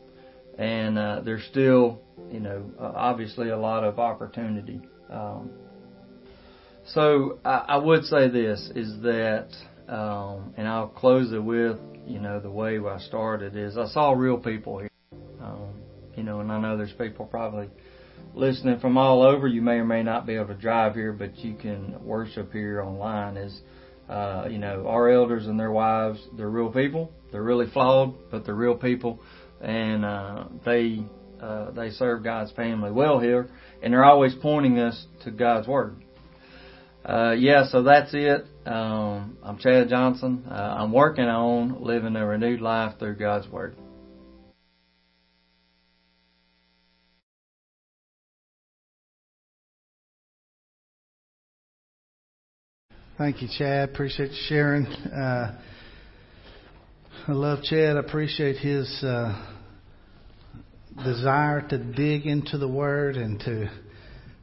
and, 0.58 0.98
uh, 1.00 1.22
there's 1.24 1.44
still, 1.46 2.02
you 2.32 2.42
know, 2.42 2.70
uh, 2.80 2.92
obviously 2.96 3.50
a 3.50 3.58
lot 3.58 3.86
of 3.86 3.98
opportunity. 3.98 4.82
Um, 5.10 5.52
so 6.88 7.40
I, 7.46 7.64
I 7.70 7.78
would 7.78 8.04
say 8.04 8.28
this 8.28 8.70
is 8.76 9.02
that, 9.04 9.48
um, 9.88 10.54
and 10.58 10.68
I'll 10.68 10.88
close 10.88 11.32
it 11.34 11.44
with, 11.44 11.78
you 12.06 12.20
know, 12.20 12.40
the 12.40 12.52
way 12.52 12.80
I 12.80 13.00
started 13.00 13.56
is 13.56 13.78
I 13.78 13.88
saw 13.88 14.12
real 14.12 14.38
people 14.38 14.80
here. 14.80 14.90
Um, 15.42 15.82
you 16.16 16.24
know, 16.24 16.40
and 16.40 16.52
I 16.52 16.60
know 16.60 16.78
there's 16.78 16.94
people 16.94 17.26
probably 17.26 17.70
listening 18.34 18.80
from 18.80 18.98
all 18.98 19.22
over, 19.22 19.48
you 19.48 19.62
may 19.62 19.74
or 19.74 19.86
may 19.86 20.04
not 20.04 20.26
be 20.26 20.36
able 20.36 20.48
to 20.48 20.54
drive 20.56 20.96
here, 20.96 21.12
but 21.12 21.38
you 21.38 21.56
can 21.56 22.04
worship 22.04 22.52
here 22.52 22.82
online. 22.82 23.38
Is 23.38 23.62
uh, 24.10 24.48
you 24.50 24.58
know 24.58 24.86
our 24.88 25.10
elders 25.10 25.48
and 25.48 25.60
their 25.60 25.72
wives, 25.72 26.20
they're 26.38 26.50
real 26.50 26.72
people. 26.72 27.12
They're 27.32 27.44
really 27.44 27.70
flawed, 27.72 28.14
but 28.32 28.46
they're 28.46 28.56
real 28.56 28.76
people, 28.76 29.22
and 29.62 30.06
uh, 30.06 30.46
they 30.66 31.04
uh, 31.42 31.72
they 31.72 31.90
serve 31.92 32.24
God's 32.24 32.52
family 32.52 32.92
well 32.92 33.20
here, 33.20 33.50
and 33.82 33.94
they're 33.94 34.06
always 34.06 34.36
pointing 34.42 34.80
us 34.80 35.06
to 35.24 35.32
God's 35.32 35.68
Word. 35.68 36.03
Uh, 37.06 37.32
yeah, 37.38 37.68
so 37.70 37.84
that's 37.84 38.12
it. 38.14 38.46
Um, 38.66 39.38
I'm 39.44 39.58
Chad 39.58 39.90
Johnson. 39.90 40.46
Uh, 40.50 40.54
I'm 40.54 40.94
working 40.94 41.26
on 41.26 41.84
living 41.84 42.16
a 42.16 42.26
renewed 42.26 42.62
life 42.62 42.94
through 42.98 43.18
God's 43.18 43.46
Word. 43.50 43.76
Thank 53.18 53.42
you, 53.42 53.50
Chad. 53.58 53.90
Appreciate 53.90 54.32
you 54.32 54.38
sharing. 54.48 54.86
Uh, 54.86 55.60
I 57.28 57.32
love 57.34 57.64
Chad. 57.64 57.98
I 57.98 58.00
appreciate 58.00 58.58
his 58.58 58.88
uh, 59.04 59.46
desire 61.04 61.68
to 61.68 61.78
dig 61.78 62.26
into 62.26 62.58
the 62.58 62.68
Word 62.68 63.18
and 63.18 63.42
to 63.42 63.70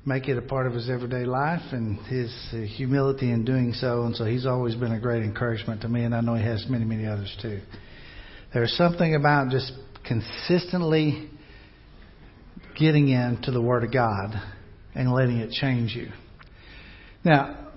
make 0.04 0.28
it 0.28 0.38
a 0.38 0.42
part 0.42 0.66
of 0.66 0.72
his 0.72 0.88
everyday 0.88 1.24
life 1.24 1.72
and 1.72 1.98
his 2.06 2.34
uh, 2.52 2.56
humility 2.58 3.30
in 3.30 3.44
doing 3.44 3.72
so. 3.74 4.04
And 4.04 4.16
so 4.16 4.24
he's 4.24 4.46
always 4.46 4.74
been 4.74 4.92
a 4.92 5.00
great 5.00 5.22
encouragement 5.22 5.82
to 5.82 5.88
me, 5.88 6.04
and 6.04 6.14
I 6.14 6.20
know 6.20 6.34
he 6.34 6.44
has 6.44 6.64
many, 6.68 6.84
many 6.84 7.06
others 7.06 7.36
too. 7.42 7.60
There's 8.54 8.72
something 8.76 9.14
about 9.14 9.50
just 9.50 9.72
consistently 10.06 11.28
getting 12.78 13.08
into 13.08 13.50
the 13.50 13.60
Word 13.60 13.84
of 13.84 13.92
God 13.92 14.34
and 14.94 15.12
letting 15.12 15.36
it 15.36 15.50
change 15.50 15.94
you. 15.94 16.08
Now, 17.22 17.68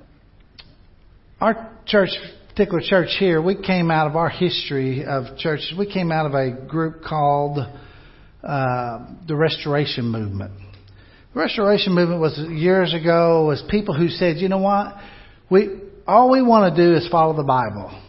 our 1.42 1.78
church, 1.86 2.10
particular 2.50 2.82
church 2.82 3.10
here, 3.20 3.42
we 3.42 3.62
came 3.62 3.92
out 3.92 4.08
of 4.08 4.16
our 4.16 4.30
history 4.30 5.04
of 5.06 5.38
churches. 5.38 5.74
We 5.78 5.92
came 5.92 6.12
out 6.12 6.26
of 6.26 6.34
a 6.34 6.52
group 6.68 7.04
called 7.04 7.60
uh, 8.42 9.06
the 9.28 9.36
Restoration 9.36 10.06
Movement. 10.06 10.63
Restoration 11.36 11.96
Movement 11.96 12.22
was 12.22 12.38
years 12.50 12.94
ago. 12.94 13.46
Was 13.46 13.64
people 13.70 13.96
who 13.98 14.08
said, 14.08 14.38
you 14.38 14.50
know 14.50 14.60
what, 14.60 14.96
we 15.50 15.80
all 16.06 16.30
we 16.30 16.42
want 16.42 16.76
to 16.76 16.86
do 16.86 16.96
is 16.96 17.08
follow 17.10 17.36
the 17.36 17.44
Bible. 17.44 18.00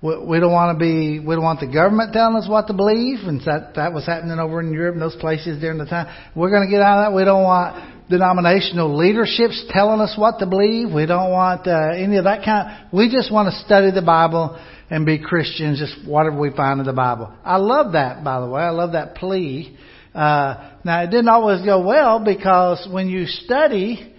We, 0.00 0.18
we 0.24 0.40
don't 0.40 0.52
want 0.52 0.78
to 0.78 0.78
be. 0.78 1.18
We 1.18 1.34
don't 1.34 1.42
want 1.42 1.60
the 1.60 1.66
government 1.66 2.12
telling 2.12 2.36
us 2.36 2.48
what 2.48 2.68
to 2.68 2.74
believe, 2.74 3.26
and 3.26 3.40
that 3.46 3.72
that 3.74 3.92
was 3.92 4.06
happening 4.06 4.38
over 4.38 4.60
in 4.60 4.72
Europe 4.72 4.94
and 4.94 5.02
those 5.02 5.16
places 5.16 5.60
during 5.60 5.78
the 5.78 5.86
time. 5.86 6.06
We're 6.36 6.50
going 6.50 6.68
to 6.68 6.70
get 6.70 6.82
out 6.82 6.98
of 6.98 7.12
that. 7.12 7.16
We 7.16 7.24
don't 7.24 7.42
want 7.42 8.08
denominational 8.08 8.96
leaderships 8.96 9.64
telling 9.70 10.00
us 10.00 10.14
what 10.16 10.38
to 10.38 10.46
believe. 10.46 10.92
We 10.92 11.06
don't 11.06 11.32
want 11.32 11.66
uh, 11.66 11.94
any 11.96 12.18
of 12.18 12.24
that 12.24 12.44
kind. 12.44 12.86
We 12.92 13.10
just 13.10 13.32
want 13.32 13.52
to 13.52 13.58
study 13.64 13.90
the 13.90 14.02
Bible 14.02 14.62
and 14.88 15.04
be 15.04 15.18
Christians, 15.18 15.80
just 15.80 16.06
whatever 16.06 16.38
we 16.38 16.50
find 16.50 16.78
in 16.78 16.86
the 16.86 16.92
Bible. 16.92 17.32
I 17.44 17.56
love 17.56 17.92
that, 17.92 18.22
by 18.22 18.38
the 18.40 18.46
way. 18.46 18.62
I 18.62 18.70
love 18.70 18.92
that 18.92 19.16
plea. 19.16 19.76
Uh, 20.16 20.70
now, 20.82 21.02
it 21.02 21.08
didn't 21.08 21.28
always 21.28 21.62
go 21.62 21.86
well 21.86 22.24
because 22.24 22.88
when 22.90 23.08
you 23.10 23.26
study 23.26 24.14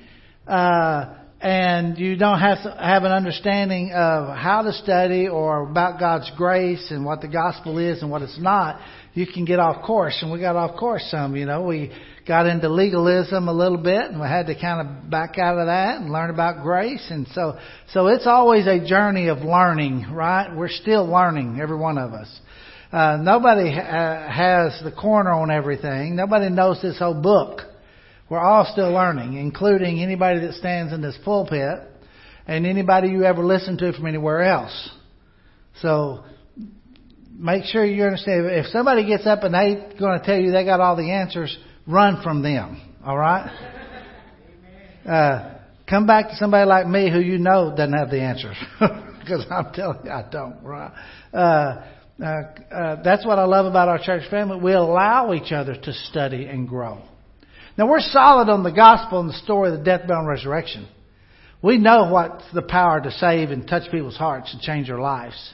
uh, 0.46 1.16
and 1.42 1.98
you 1.98 2.16
don't 2.16 2.40
have 2.40 2.60
have 2.80 3.04
an 3.04 3.12
understanding 3.12 3.92
of 3.94 4.38
how 4.38 4.62
to 4.62 4.74
study 4.74 5.28
or 5.28 5.68
about 5.68 6.00
God's 6.00 6.32
grace 6.38 6.92
and 6.92 7.04
what 7.04 7.22
the 7.22 7.28
gospel 7.28 7.80
is 7.80 8.04
and 8.04 8.12
what 8.12 8.22
it's 8.22 8.40
not, 8.40 8.80
you 9.16 9.26
can 9.26 9.44
get 9.44 9.58
off 9.58 9.84
course. 9.84 10.20
And 10.22 10.32
we 10.32 10.40
got 10.40 10.56
off 10.56 10.78
course 10.78 11.08
some. 11.10 11.36
You 11.36 11.48
know, 11.48 11.64
we 11.64 11.92
got 12.28 12.46
into 12.46 12.70
legalism 12.70 13.48
a 13.48 13.54
little 13.54 13.80
bit 13.80 14.12
and 14.12 14.22
we 14.22 14.28
had 14.28 14.46
to 14.48 14.54
kind 14.54 14.88
of 14.88 15.10
back 15.10 15.40
out 15.40 15.58
of 15.58 15.66
that 15.66 16.00
and 16.00 16.12
learn 16.12 16.30
about 16.30 16.62
grace 16.62 17.08
and 17.10 17.26
so 17.30 17.58
so 17.94 18.08
it's 18.08 18.28
always 18.28 18.68
a 18.68 18.86
journey 18.86 19.30
of 19.30 19.38
learning 19.40 20.06
right 20.12 20.54
we're 20.54 20.68
still 20.68 21.08
learning 21.08 21.58
every 21.62 21.78
one 21.78 21.98
of 21.98 22.12
us 22.12 22.42
uh, 22.92 23.18
nobody 23.18 23.72
ha- 23.72 24.30
has 24.30 24.82
the 24.84 24.92
corner 24.92 25.32
on 25.32 25.52
everything 25.52 26.16
nobody 26.16 26.50
knows 26.50 26.82
this 26.82 27.00
whole 27.00 27.22
book 27.22 27.62
we're 28.30 28.40
all 28.40 28.68
still 28.72 28.92
learning 28.92 29.36
including 29.36 30.02
anybody 30.02 30.40
that 30.40 30.54
stands 30.54 30.94
in 30.94 31.02
this 31.02 31.18
pulpit 31.24 31.80
and 32.48 32.66
anybody 32.66 33.10
you 33.10 33.24
ever 33.24 33.44
listen 33.44 33.78
to 33.78 33.94
from 33.94 34.06
anywhere 34.06 34.44
else 34.44 34.90
so 35.82 36.24
make 37.38 37.66
sure 37.66 37.86
you 37.86 38.04
understand 38.04 38.46
if 38.48 38.66
somebody 38.68 39.06
gets 39.06 39.26
up 39.28 39.44
and 39.44 39.54
they're 39.54 39.92
going 40.00 40.20
to 40.20 40.26
tell 40.26 40.38
you 40.38 40.52
they 40.52 40.66
got 40.66 40.80
all 40.80 40.96
the 40.96 41.12
answers 41.12 41.56
run 41.88 42.22
from 42.22 42.42
them. 42.42 42.82
All 43.06 43.18
right? 43.18 43.50
Uh, 45.06 45.60
come 45.90 46.06
back 46.06 46.30
to 46.30 46.36
somebody 46.36 46.68
like 46.68 46.88
me 46.88 47.10
who 47.12 47.20
you 47.20 47.38
know 47.38 47.74
doesn't 47.76 47.94
have 47.94 48.10
the 48.10 48.22
answers. 48.22 48.58
Because 49.28 49.46
I'm 49.52 49.74
telling 49.74 50.06
you, 50.06 50.10
I 50.12 50.24
don't. 50.32 50.64
Right? 50.64 50.94
Uh, 51.34 51.86
uh, 52.22 52.26
uh, 52.74 53.04
that's 53.04 53.26
what 53.26 53.38
I 53.38 53.46
love 53.46 53.66
about 53.66 53.90
our 53.90 54.00
church 54.00 54.30
family. 54.30 54.60
We 54.60 54.74
allow 54.74 55.34
each 55.34 55.52
other 55.52 55.76
to 55.76 55.94
study 55.94 56.46
and 56.46 56.68
grow. 56.68 57.04
Now 57.78 57.88
we're 57.88 58.00
solid 58.00 58.50
on 58.50 58.64
the 58.64 58.72
gospel 58.72 59.20
and 59.20 59.30
the 59.30 59.38
story 59.44 59.72
of 59.72 59.78
the 59.78 59.84
death, 59.84 60.08
burial, 60.08 60.22
and 60.22 60.28
resurrection. 60.28 60.88
We 61.62 61.78
know 61.78 62.12
what's 62.12 62.44
the 62.54 62.64
power 62.64 63.00
to 63.02 63.12
save 63.12 63.52
and 63.52 63.68
touch 63.68 63.92
people's 63.92 64.18
hearts 64.18 64.52
and 64.52 64.62
change 64.62 64.88
their 64.88 65.00
lives. 65.00 65.54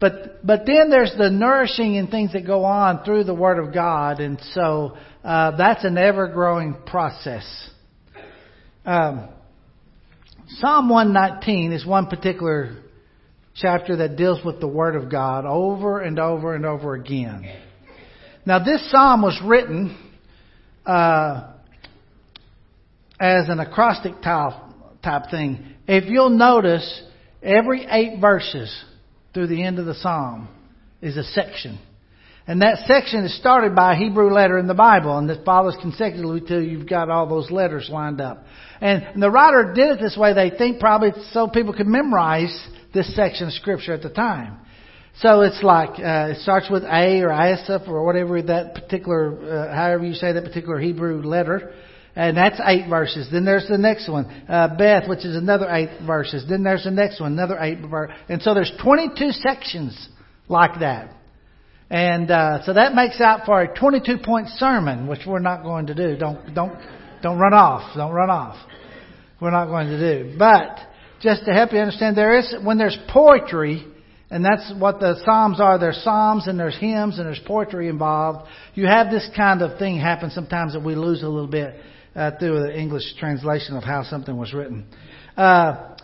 But 0.00 0.46
but 0.46 0.64
then 0.66 0.90
there's 0.90 1.14
the 1.16 1.30
nourishing 1.30 1.96
and 1.96 2.10
things 2.10 2.32
that 2.32 2.46
go 2.46 2.64
on 2.64 3.02
through 3.04 3.24
the 3.24 3.34
Word 3.34 3.58
of 3.58 3.74
God, 3.74 4.20
and 4.20 4.38
so 4.52 4.96
uh, 5.24 5.56
that's 5.56 5.84
an 5.84 5.98
ever 5.98 6.28
growing 6.28 6.76
process. 6.86 7.70
Um, 8.84 9.28
Psalm 10.60 10.88
119 10.88 11.72
is 11.72 11.84
one 11.84 12.06
particular 12.06 12.76
chapter 13.60 13.96
that 13.96 14.16
deals 14.16 14.44
with 14.44 14.60
the 14.60 14.68
Word 14.68 14.96
of 14.96 15.10
God 15.10 15.44
over 15.44 16.00
and 16.00 16.18
over 16.18 16.54
and 16.54 16.64
over 16.64 16.94
again. 16.94 17.50
Now, 18.46 18.64
this 18.64 18.90
psalm 18.90 19.22
was 19.22 19.38
written 19.44 19.96
uh, 20.86 21.52
as 23.20 23.48
an 23.48 23.60
acrostic 23.60 24.22
type, 24.22 24.54
type 25.02 25.30
thing. 25.30 25.74
If 25.86 26.08
you'll 26.08 26.30
notice, 26.30 27.02
every 27.42 27.86
eight 27.90 28.20
verses 28.20 28.74
through 29.34 29.48
the 29.48 29.62
end 29.62 29.78
of 29.78 29.86
the 29.86 29.94
psalm 29.94 30.48
is 31.02 31.16
a 31.16 31.24
section. 31.24 31.78
And 32.46 32.62
that 32.62 32.86
section 32.86 33.24
is 33.24 33.38
started 33.38 33.74
by 33.74 33.92
a 33.92 33.96
Hebrew 33.96 34.32
letter 34.32 34.56
in 34.56 34.66
the 34.66 34.74
Bible, 34.74 35.18
and 35.18 35.28
it 35.28 35.44
follows 35.44 35.76
consecutively 35.82 36.40
till 36.40 36.62
you've 36.62 36.88
got 36.88 37.10
all 37.10 37.28
those 37.28 37.50
letters 37.50 37.90
lined 37.92 38.22
up. 38.22 38.42
And, 38.80 39.02
and 39.02 39.22
the 39.22 39.30
writer 39.30 39.74
did 39.74 39.90
it 39.90 40.00
this 40.00 40.16
way, 40.16 40.32
they 40.32 40.56
think 40.56 40.80
probably 40.80 41.10
so 41.32 41.48
people 41.48 41.74
could 41.74 41.86
memorize 41.86 42.66
this 42.94 43.14
section 43.14 43.48
of 43.48 43.52
Scripture 43.52 43.94
at 43.94 44.02
the 44.02 44.10
time. 44.10 44.58
So 45.20 45.40
it's 45.40 45.62
like, 45.62 45.98
uh, 45.98 46.32
it 46.32 46.42
starts 46.42 46.70
with 46.70 46.84
A 46.84 47.22
or 47.22 47.32
Asaph 47.32 47.88
or 47.88 48.04
whatever 48.04 48.40
that 48.40 48.74
particular, 48.74 49.32
uh, 49.32 49.74
however 49.74 50.04
you 50.04 50.14
say 50.14 50.32
that 50.32 50.44
particular 50.44 50.78
Hebrew 50.78 51.22
letter. 51.22 51.74
And 52.14 52.36
that's 52.36 52.60
eight 52.64 52.88
verses. 52.88 53.28
Then 53.30 53.44
there's 53.44 53.68
the 53.68 53.78
next 53.78 54.08
one, 54.08 54.26
uh, 54.48 54.76
Beth, 54.76 55.08
which 55.08 55.24
is 55.24 55.36
another 55.36 55.68
eight 55.70 56.04
verses. 56.04 56.44
Then 56.48 56.64
there's 56.64 56.84
the 56.84 56.90
next 56.90 57.20
one, 57.20 57.32
another 57.32 57.58
eight 57.60 57.78
verses. 57.80 58.16
And 58.28 58.42
so 58.42 58.54
there's 58.54 58.72
22 58.82 59.30
sections 59.30 60.08
like 60.48 60.80
that. 60.80 61.14
And 61.90 62.30
uh, 62.30 62.64
so 62.64 62.74
that 62.74 62.94
makes 62.94 63.20
out 63.20 63.46
for 63.46 63.62
a 63.62 63.78
22 63.78 64.18
point 64.18 64.48
sermon, 64.48 65.06
which 65.06 65.20
we're 65.26 65.38
not 65.38 65.62
going 65.62 65.86
to 65.86 65.94
do. 65.94 66.16
Don't 66.16 66.54
don't 66.54 66.76
don't 67.22 67.38
run 67.38 67.54
off. 67.54 67.96
Don't 67.96 68.12
run 68.12 68.30
off. 68.30 68.56
We're 69.40 69.50
not 69.50 69.66
going 69.66 69.88
to 69.88 69.98
do. 69.98 70.36
But 70.38 70.78
just 71.20 71.44
to 71.46 71.52
help 71.52 71.72
you 71.72 71.78
understand, 71.78 72.16
there 72.16 72.38
is 72.38 72.54
when 72.62 72.78
there's 72.78 72.98
poetry, 73.08 73.86
and 74.30 74.44
that's 74.44 74.72
what 74.78 75.00
the 75.00 75.20
psalms 75.24 75.60
are. 75.60 75.78
There's 75.78 76.02
psalms 76.02 76.46
and 76.46 76.58
there's 76.58 76.78
hymns 76.78 77.18
and 77.18 77.26
there's 77.26 77.40
poetry 77.46 77.88
involved. 77.88 78.48
You 78.74 78.86
have 78.86 79.10
this 79.10 79.28
kind 79.36 79.62
of 79.62 79.78
thing 79.78 79.98
happen 79.98 80.30
sometimes 80.30 80.74
that 80.74 80.84
we 80.84 80.94
lose 80.94 81.22
a 81.22 81.28
little 81.28 81.48
bit 81.48 81.74
uh, 82.14 82.32
through 82.38 82.60
the 82.60 82.78
English 82.78 83.14
translation 83.18 83.76
of 83.76 83.84
how 83.84 84.02
something 84.04 84.36
was 84.36 84.52
written. 84.52 84.86
Uh, 85.36 85.94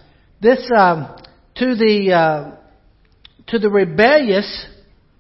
this 0.41 0.59
um, 0.77 1.17
to 1.57 1.75
the 1.75 2.13
uh, 2.13 2.57
to 3.49 3.59
the 3.59 3.69
rebellious 3.69 4.67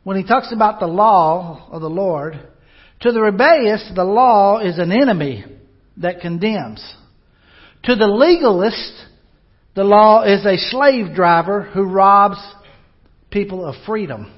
when 0.05 0.19
he 0.19 0.25
talks 0.25 0.53
about 0.53 0.81
the 0.81 0.87
law 0.87 1.69
of 1.71 1.81
the 1.81 1.89
Lord, 1.89 2.39
to 3.01 3.13
the 3.13 3.21
rebellious, 3.21 3.91
the 3.95 4.05
law 4.05 4.61
is 4.61 4.79
an 4.79 4.93
enemy 4.93 5.45
that 5.97 6.21
condemns. 6.21 6.83
To 7.85 7.95
the 7.97 8.07
legalist, 8.07 8.93
the 9.75 9.85
law 9.85 10.23
is 10.23 10.45
a 10.47 10.57
slave 10.71 11.15
driver 11.15 11.63
who 11.63 11.83
robs 11.83 12.39
people 13.31 13.67
of 13.67 13.75
freedom. 13.87 14.33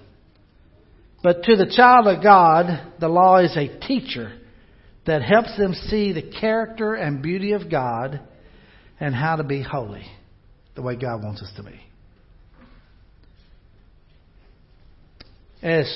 But 1.22 1.42
to 1.44 1.56
the 1.56 1.72
child 1.74 2.06
of 2.06 2.22
God, 2.22 2.94
the 3.00 3.08
law 3.08 3.38
is 3.38 3.56
a 3.56 3.78
teacher 3.80 4.32
that 5.06 5.22
helps 5.22 5.56
them 5.56 5.74
see 5.74 6.12
the 6.12 6.22
character 6.40 6.94
and 6.94 7.22
beauty 7.22 7.52
of 7.52 7.70
God 7.70 8.20
and 8.98 9.14
how 9.14 9.36
to 9.36 9.44
be 9.44 9.62
holy 9.62 10.04
the 10.74 10.82
way 10.82 10.96
God 10.96 11.22
wants 11.22 11.42
us 11.42 11.52
to 11.56 11.62
be. 11.62 11.80
As 15.62 15.86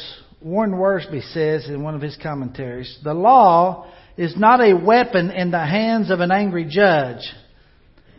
Warren 0.42 0.72
Wiersbe 0.72 1.22
says 1.32 1.68
in 1.68 1.82
one 1.82 1.94
of 1.94 2.00
his 2.00 2.16
commentaries, 2.22 2.98
the 3.04 3.14
law 3.14 3.90
is 4.16 4.36
not 4.36 4.60
a 4.60 4.74
weapon 4.74 5.30
in 5.30 5.50
the 5.50 5.64
hands 5.64 6.10
of 6.10 6.20
an 6.20 6.30
angry 6.30 6.66
judge, 6.68 7.22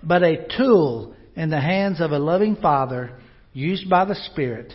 but 0.04 0.24
a 0.24 0.48
tool 0.58 1.16
in 1.36 1.50
the 1.50 1.60
hands 1.60 2.02
of 2.02 2.12
a 2.12 2.20
loving 2.20 2.56
Father 2.56 3.18
used 3.54 3.90
by 3.90 4.06
the 4.06 4.16
Spirit 4.32 4.74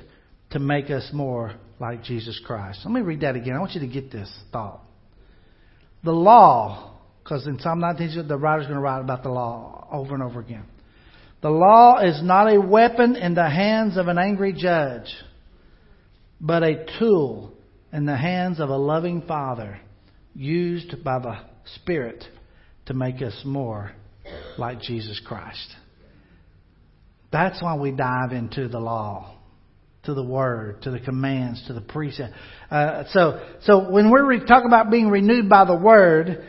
to 0.50 0.58
make 0.58 0.90
us 0.90 1.10
more 1.12 1.54
like 1.80 2.02
Jesus 2.02 2.40
Christ. 2.44 2.80
Let 2.84 2.92
me 2.92 3.00
read 3.00 3.20
that 3.20 3.36
again. 3.36 3.54
I 3.54 3.60
want 3.60 3.72
you 3.72 3.80
to 3.80 3.86
get 3.86 4.10
this 4.10 4.32
thought. 4.52 4.82
the 6.04 6.12
law, 6.12 6.94
because 7.22 7.46
in 7.46 7.58
Psalm 7.58 7.80
19, 7.80 8.28
the 8.28 8.36
writer's 8.36 8.66
going 8.66 8.76
to 8.76 8.82
write 8.82 9.00
about 9.00 9.22
the 9.22 9.28
law 9.28 9.88
over 9.90 10.14
and 10.14 10.22
over 10.22 10.40
again. 10.40 10.64
The 11.42 11.50
law 11.50 11.98
is 11.98 12.22
not 12.22 12.52
a 12.52 12.60
weapon 12.60 13.16
in 13.16 13.34
the 13.34 13.48
hands 13.48 13.96
of 13.96 14.08
an 14.08 14.18
angry 14.18 14.52
judge, 14.52 15.12
but 16.40 16.62
a 16.62 16.86
tool 16.98 17.52
in 17.92 18.06
the 18.06 18.16
hands 18.16 18.60
of 18.60 18.68
a 18.68 18.76
loving 18.76 19.22
Father 19.22 19.80
used 20.34 21.02
by 21.02 21.18
the 21.18 21.36
Spirit 21.76 22.24
to 22.86 22.94
make 22.94 23.20
us 23.20 23.42
more 23.44 23.92
like 24.58 24.80
Jesus 24.80 25.20
Christ. 25.24 25.74
That's 27.32 27.62
why 27.62 27.76
we 27.76 27.90
dive 27.90 28.32
into 28.32 28.68
the 28.68 28.78
law, 28.78 29.36
to 30.04 30.14
the 30.14 30.22
Word, 30.22 30.82
to 30.82 30.90
the 30.90 31.00
commands, 31.00 31.64
to 31.66 31.72
the 31.72 31.80
precept. 31.80 32.32
Uh, 32.70 33.04
so, 33.10 33.44
so 33.62 33.90
when 33.90 34.10
we're 34.10 34.26
re- 34.26 34.46
talking 34.46 34.68
about 34.68 34.90
being 34.90 35.08
renewed 35.08 35.48
by 35.48 35.64
the 35.64 35.76
Word, 35.76 36.46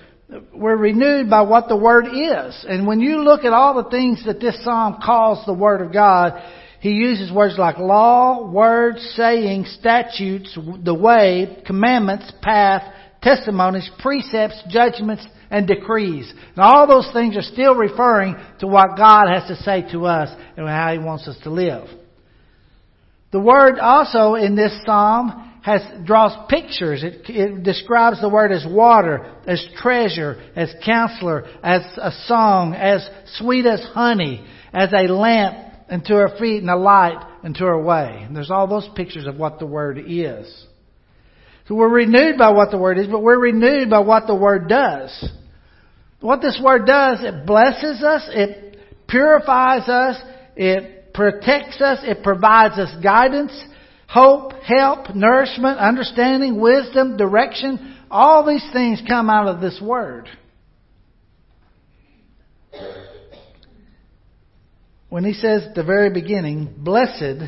we're 0.53 0.77
renewed 0.77 1.29
by 1.29 1.41
what 1.41 1.67
the 1.67 1.75
Word 1.75 2.05
is. 2.05 2.65
And 2.67 2.85
when 2.85 2.99
you 2.99 3.23
look 3.23 3.43
at 3.43 3.53
all 3.53 3.81
the 3.81 3.89
things 3.89 4.23
that 4.25 4.39
this 4.39 4.63
psalm 4.63 4.99
calls 5.03 5.45
the 5.45 5.53
Word 5.53 5.81
of 5.81 5.91
God, 5.91 6.41
he 6.79 6.91
uses 6.91 7.31
words 7.31 7.55
like 7.57 7.79
law, 7.79 8.49
word, 8.49 8.99
saying, 8.99 9.65
statutes, 9.79 10.57
the 10.83 10.93
way, 10.93 11.63
commandments, 11.65 12.31
path, 12.41 12.83
testimonies, 13.21 13.89
precepts, 13.99 14.61
judgments, 14.69 15.25
and 15.49 15.67
decrees. 15.67 16.31
And 16.55 16.59
all 16.59 16.87
those 16.87 17.09
things 17.13 17.35
are 17.37 17.41
still 17.41 17.75
referring 17.75 18.35
to 18.59 18.67
what 18.67 18.97
God 18.97 19.27
has 19.27 19.47
to 19.47 19.63
say 19.63 19.89
to 19.91 20.05
us 20.05 20.29
and 20.55 20.67
how 20.67 20.93
He 20.93 20.99
wants 20.99 21.27
us 21.27 21.37
to 21.43 21.49
live. 21.49 21.87
The 23.31 23.39
word 23.39 23.79
also 23.79 24.35
in 24.35 24.55
this 24.55 24.77
psalm 24.85 25.59
has 25.63 25.81
draws 26.05 26.49
pictures. 26.49 27.03
It, 27.03 27.29
it 27.29 27.63
describes 27.63 28.21
the 28.21 28.29
word 28.29 28.53
as 28.53 28.65
water, 28.67 29.35
as 29.45 29.65
treasure, 29.77 30.41
as 30.55 30.73
counselor, 30.85 31.45
as 31.61 31.81
a 31.97 32.11
song, 32.25 32.73
as 32.73 33.07
sweet 33.35 33.65
as 33.65 33.83
honey, 33.93 34.45
as 34.73 34.93
a 34.93 35.11
lamp 35.11 35.57
unto 35.89 36.13
her 36.13 36.29
feet 36.39 36.61
and 36.61 36.69
a 36.69 36.77
light 36.77 37.21
unto 37.43 37.65
her 37.65 37.81
way. 37.81 38.23
And 38.25 38.35
there's 38.35 38.51
all 38.51 38.67
those 38.67 38.89
pictures 38.95 39.27
of 39.27 39.35
what 39.35 39.59
the 39.59 39.65
word 39.65 40.01
is. 40.07 40.67
So 41.67 41.75
we're 41.75 41.89
renewed 41.89 42.37
by 42.37 42.51
what 42.51 42.71
the 42.71 42.77
Word 42.77 42.97
is, 42.97 43.07
but 43.07 43.21
we're 43.21 43.39
renewed 43.39 43.89
by 43.89 43.99
what 43.99 44.25
the 44.25 44.35
Word 44.35 44.69
does. 44.69 45.29
What 46.19 46.41
this 46.41 46.59
Word 46.63 46.85
does, 46.85 47.19
it 47.21 47.45
blesses 47.45 48.03
us, 48.03 48.27
it 48.31 48.77
purifies 49.07 49.87
us, 49.87 50.17
it 50.55 51.13
protects 51.13 51.79
us, 51.79 51.99
it 52.03 52.23
provides 52.23 52.75
us 52.75 52.89
guidance, 53.03 53.53
hope, 54.07 54.53
help, 54.53 55.15
nourishment, 55.15 55.77
understanding, 55.79 56.59
wisdom, 56.59 57.17
direction. 57.17 57.95
All 58.09 58.45
these 58.45 58.67
things 58.73 59.01
come 59.07 59.29
out 59.29 59.47
of 59.47 59.61
this 59.61 59.79
Word. 59.81 60.27
When 65.09 65.23
he 65.23 65.33
says 65.33 65.63
at 65.67 65.75
the 65.75 65.83
very 65.83 66.09
beginning, 66.09 66.73
Blessed 66.77 67.43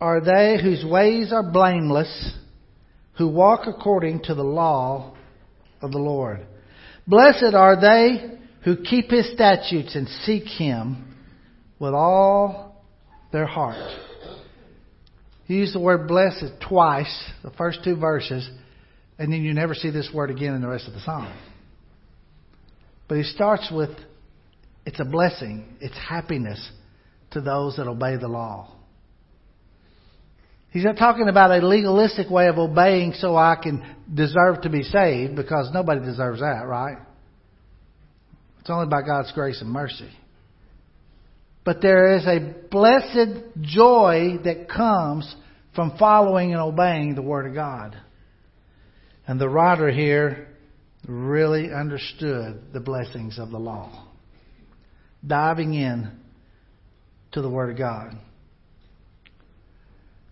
are 0.00 0.20
they 0.20 0.58
whose 0.62 0.84
ways 0.84 1.32
are 1.32 1.42
blameless 1.42 2.36
who 3.18 3.28
walk 3.28 3.66
according 3.66 4.22
to 4.22 4.34
the 4.34 4.42
law 4.42 5.14
of 5.82 5.92
the 5.92 5.98
Lord. 5.98 6.46
Blessed 7.10 7.54
are 7.54 7.80
they 7.80 8.38
who 8.62 8.76
keep 8.76 9.10
his 9.10 9.32
statutes 9.32 9.96
and 9.96 10.06
seek 10.24 10.44
him 10.44 11.16
with 11.80 11.92
all 11.92 12.84
their 13.32 13.46
heart. 13.46 13.98
He 15.46 15.56
used 15.56 15.74
the 15.74 15.80
word 15.80 16.06
blessed 16.06 16.52
twice, 16.66 17.12
the 17.42 17.50
first 17.50 17.80
two 17.82 17.96
verses, 17.96 18.48
and 19.18 19.32
then 19.32 19.42
you 19.42 19.52
never 19.52 19.74
see 19.74 19.90
this 19.90 20.08
word 20.14 20.30
again 20.30 20.54
in 20.54 20.62
the 20.62 20.68
rest 20.68 20.86
of 20.86 20.94
the 20.94 21.00
psalm. 21.00 21.36
But 23.08 23.16
he 23.18 23.24
starts 23.24 23.68
with 23.72 23.90
it's 24.86 25.00
a 25.00 25.04
blessing, 25.04 25.78
it's 25.80 25.98
happiness 25.98 26.70
to 27.32 27.40
those 27.40 27.76
that 27.76 27.88
obey 27.88 28.18
the 28.18 28.28
law. 28.28 28.72
He's 30.70 30.84
not 30.84 30.96
talking 30.96 31.28
about 31.28 31.50
a 31.50 31.66
legalistic 31.66 32.30
way 32.30 32.46
of 32.46 32.58
obeying 32.58 33.12
so 33.14 33.36
I 33.36 33.56
can 33.60 33.84
deserve 34.12 34.62
to 34.62 34.70
be 34.70 34.82
saved 34.84 35.34
because 35.34 35.70
nobody 35.72 36.00
deserves 36.00 36.40
that, 36.40 36.66
right? 36.66 36.98
It's 38.60 38.70
only 38.70 38.86
by 38.86 39.02
God's 39.02 39.32
grace 39.32 39.60
and 39.60 39.70
mercy. 39.70 40.10
But 41.64 41.82
there 41.82 42.16
is 42.16 42.26
a 42.26 42.54
blessed 42.70 43.42
joy 43.60 44.38
that 44.44 44.68
comes 44.68 45.34
from 45.74 45.96
following 45.98 46.52
and 46.52 46.60
obeying 46.60 47.14
the 47.14 47.22
Word 47.22 47.46
of 47.46 47.54
God. 47.54 47.96
And 49.26 49.40
the 49.40 49.48
writer 49.48 49.90
here 49.90 50.48
really 51.06 51.72
understood 51.72 52.72
the 52.72 52.80
blessings 52.80 53.38
of 53.38 53.50
the 53.50 53.58
law. 53.58 54.08
Diving 55.26 55.74
in 55.74 56.10
to 57.32 57.42
the 57.42 57.50
Word 57.50 57.70
of 57.70 57.78
God. 57.78 58.16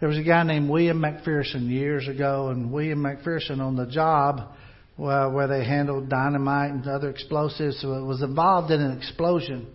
There 0.01 0.09
was 0.09 0.19
a 0.19 0.23
guy 0.23 0.45
named 0.45 0.71
William 0.71 1.01
McPherson 1.01 1.69
years 1.69 2.07
ago, 2.07 2.49
and 2.49 2.71
William 2.73 3.03
McPherson 3.03 3.61
on 3.61 3.77
the 3.77 3.87
job 3.87 4.55
well, 4.99 5.31
where 5.31 5.47
they 5.47 5.65
handled 5.65 6.09
dynamite 6.09 6.73
and 6.73 6.87
other 6.87 7.09
explosives 7.09 7.83
was 7.85 8.21
involved 8.21 8.73
in 8.73 8.81
an 8.81 8.97
explosion. 8.99 9.69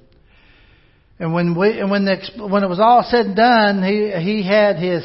And 1.18 1.34
when 1.34 1.58
we, 1.58 1.80
and 1.80 1.90
when 1.90 2.04
the 2.04 2.18
when 2.50 2.64
it 2.64 2.68
was 2.68 2.80
all 2.80 3.06
said 3.10 3.28
and 3.28 3.36
done, 3.36 3.84
he 3.84 4.12
he 4.22 4.46
had 4.46 4.76
his 4.76 5.04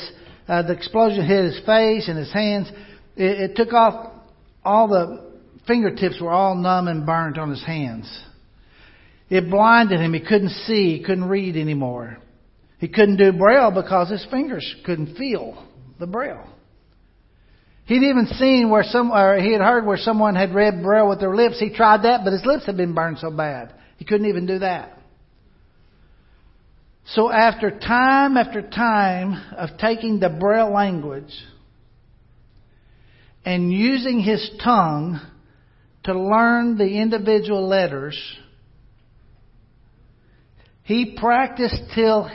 uh, 0.48 0.62
the 0.62 0.72
explosion 0.72 1.24
hit 1.24 1.44
his 1.44 1.60
face 1.64 2.08
and 2.08 2.18
his 2.18 2.32
hands. 2.32 2.68
It, 3.16 3.50
it 3.50 3.56
took 3.56 3.72
off 3.72 4.12
all 4.64 4.88
the 4.88 5.32
fingertips 5.66 6.20
were 6.20 6.32
all 6.32 6.56
numb 6.56 6.88
and 6.88 7.06
burnt 7.06 7.38
on 7.38 7.50
his 7.50 7.64
hands. 7.64 8.24
It 9.30 9.50
blinded 9.50 10.00
him. 10.00 10.14
He 10.14 10.20
couldn't 10.20 10.50
see. 10.66 10.98
He 10.98 11.04
couldn't 11.04 11.28
read 11.28 11.56
anymore. 11.56 12.18
He 12.78 12.88
couldn't 12.88 13.16
do 13.16 13.32
braille 13.32 13.70
because 13.70 14.08
his 14.08 14.24
fingers 14.30 14.74
couldn't 14.84 15.16
feel 15.16 15.66
the 15.98 16.06
braille. 16.06 16.48
He'd 17.86 18.02
even 18.02 18.26
seen 18.26 18.70
where 18.70 18.84
some, 18.84 19.10
or 19.10 19.40
he 19.40 19.52
had 19.52 19.62
heard 19.62 19.86
where 19.86 19.96
someone 19.96 20.34
had 20.34 20.54
read 20.54 20.82
braille 20.82 21.08
with 21.08 21.20
their 21.20 21.34
lips. 21.34 21.58
He 21.58 21.70
tried 21.70 22.02
that, 22.02 22.20
but 22.22 22.32
his 22.32 22.44
lips 22.44 22.66
had 22.66 22.76
been 22.76 22.94
burned 22.94 23.18
so 23.18 23.30
bad. 23.30 23.72
He 23.96 24.04
couldn't 24.04 24.28
even 24.28 24.46
do 24.46 24.58
that. 24.60 24.98
So 27.14 27.32
after 27.32 27.70
time 27.70 28.36
after 28.36 28.60
time 28.60 29.32
of 29.56 29.78
taking 29.78 30.20
the 30.20 30.28
braille 30.28 30.72
language 30.72 31.32
and 33.44 33.72
using 33.72 34.20
his 34.20 34.50
tongue 34.62 35.18
to 36.04 36.18
learn 36.18 36.76
the 36.76 37.00
individual 37.00 37.66
letters, 37.66 38.18
he 40.82 41.16
practiced 41.18 41.82
till 41.94 42.30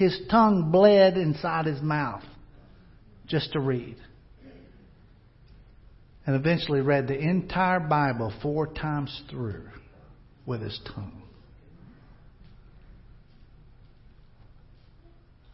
his 0.00 0.18
tongue 0.30 0.70
bled 0.72 1.18
inside 1.18 1.66
his 1.66 1.82
mouth 1.82 2.22
just 3.26 3.52
to 3.52 3.60
read. 3.60 3.96
And 6.26 6.34
eventually 6.34 6.80
read 6.80 7.06
the 7.06 7.18
entire 7.18 7.80
Bible 7.80 8.32
four 8.40 8.66
times 8.66 9.22
through 9.30 9.68
with 10.46 10.62
his 10.62 10.80
tongue. 10.94 11.22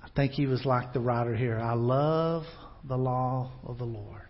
I 0.05 0.09
think 0.15 0.31
he 0.31 0.47
was 0.47 0.65
like 0.65 0.93
the 0.93 1.01
writer 1.01 1.35
here. 1.35 1.59
I 1.59 1.75
love 1.75 2.45
the 2.87 2.97
law 2.97 3.51
of 3.65 3.79
the 3.79 3.85
Lord. 3.85 4.29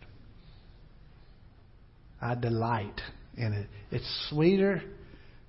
I 2.22 2.37
delight 2.37 3.02
in 3.37 3.52
it. 3.52 3.66
It's 3.90 4.29
sweeter 4.31 4.83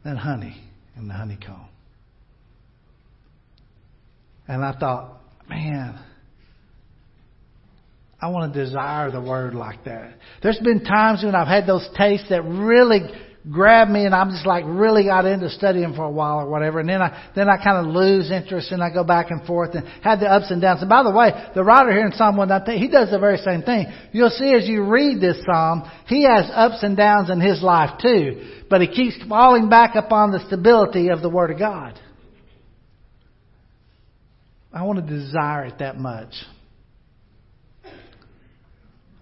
than 0.03 0.17
honey 0.17 0.61
in 0.97 1.07
the 1.07 1.13
honeycomb. 1.13 1.69
And 4.47 4.63
I 4.63 4.77
thought, 4.77 5.19
man, 5.49 5.99
I 8.19 8.29
want 8.29 8.53
to 8.53 8.63
desire 8.63 9.11
the 9.11 9.21
word 9.21 9.53
like 9.53 9.83
that. 9.85 10.15
There's 10.41 10.59
been 10.59 10.83
times 10.83 11.23
when 11.23 11.35
I've 11.35 11.47
had 11.47 11.67
those 11.67 11.87
tastes 11.97 12.29
that 12.29 12.43
really 12.43 13.01
grab 13.51 13.87
me 13.87 14.05
and 14.05 14.13
I'm 14.13 14.29
just 14.29 14.45
like 14.45 14.63
really 14.67 15.05
got 15.05 15.25
into 15.25 15.49
studying 15.49 15.93
for 15.93 16.03
a 16.03 16.11
while 16.11 16.39
or 16.39 16.49
whatever 16.49 16.79
and 16.79 16.89
then 16.89 17.01
I 17.01 17.31
then 17.33 17.47
I 17.47 17.63
kind 17.63 17.87
of 17.87 17.93
lose 17.93 18.29
interest 18.29 18.71
and 18.71 18.83
I 18.83 18.91
go 18.91 19.05
back 19.05 19.31
and 19.31 19.45
forth 19.45 19.73
and 19.73 19.87
have 20.01 20.19
the 20.19 20.25
ups 20.25 20.51
and 20.51 20.61
downs. 20.61 20.81
And 20.81 20.89
by 20.89 21.03
the 21.03 21.11
way, 21.11 21.31
the 21.55 21.63
writer 21.63 21.91
here 21.91 22.05
in 22.05 22.11
Psalm 22.11 22.35
119, 22.37 22.81
he 22.81 22.91
does 22.91 23.11
the 23.11 23.19
very 23.19 23.37
same 23.37 23.61
thing. 23.61 23.87
You'll 24.11 24.31
see 24.31 24.53
as 24.53 24.67
you 24.67 24.83
read 24.83 25.21
this 25.21 25.37
psalm, 25.45 25.89
he 26.07 26.23
has 26.23 26.49
ups 26.53 26.83
and 26.83 26.97
downs 26.97 27.29
in 27.29 27.39
his 27.39 27.61
life 27.61 27.99
too, 28.01 28.63
but 28.69 28.81
he 28.81 28.87
keeps 28.87 29.17
falling 29.29 29.69
back 29.69 29.95
upon 29.95 30.31
the 30.31 30.45
stability 30.47 31.09
of 31.09 31.21
the 31.21 31.29
Word 31.29 31.51
of 31.51 31.59
God. 31.59 31.99
I 34.73 34.83
want 34.83 35.05
to 35.05 35.15
desire 35.15 35.65
it 35.65 35.79
that 35.79 35.97
much. 35.97 36.33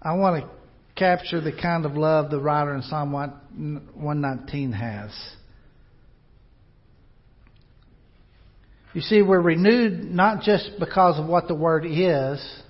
I 0.02 0.14
want 0.14 0.44
to 0.44 0.50
capture 0.96 1.40
the 1.40 1.52
kind 1.52 1.84
of 1.84 1.94
love 1.96 2.30
the 2.30 2.40
writer 2.40 2.74
in 2.74 2.82
Psalm 2.82 3.12
119 3.12 4.72
has. 4.72 5.10
You 8.94 9.00
see, 9.02 9.20
we're 9.22 9.40
renewed 9.40 10.04
not 10.04 10.42
just 10.42 10.70
because 10.78 11.18
of 11.18 11.26
what 11.26 11.48
the 11.48 11.54
Word 11.54 11.84
is, 11.86 12.62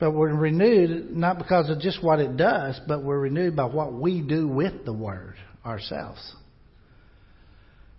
But 0.00 0.12
we're 0.12 0.34
renewed 0.34 1.14
not 1.14 1.36
because 1.36 1.68
of 1.68 1.78
just 1.78 2.02
what 2.02 2.20
it 2.20 2.38
does, 2.38 2.80
but 2.88 3.04
we're 3.04 3.20
renewed 3.20 3.54
by 3.54 3.66
what 3.66 3.92
we 3.92 4.22
do 4.22 4.48
with 4.48 4.86
the 4.86 4.94
Word 4.94 5.36
ourselves. 5.64 6.34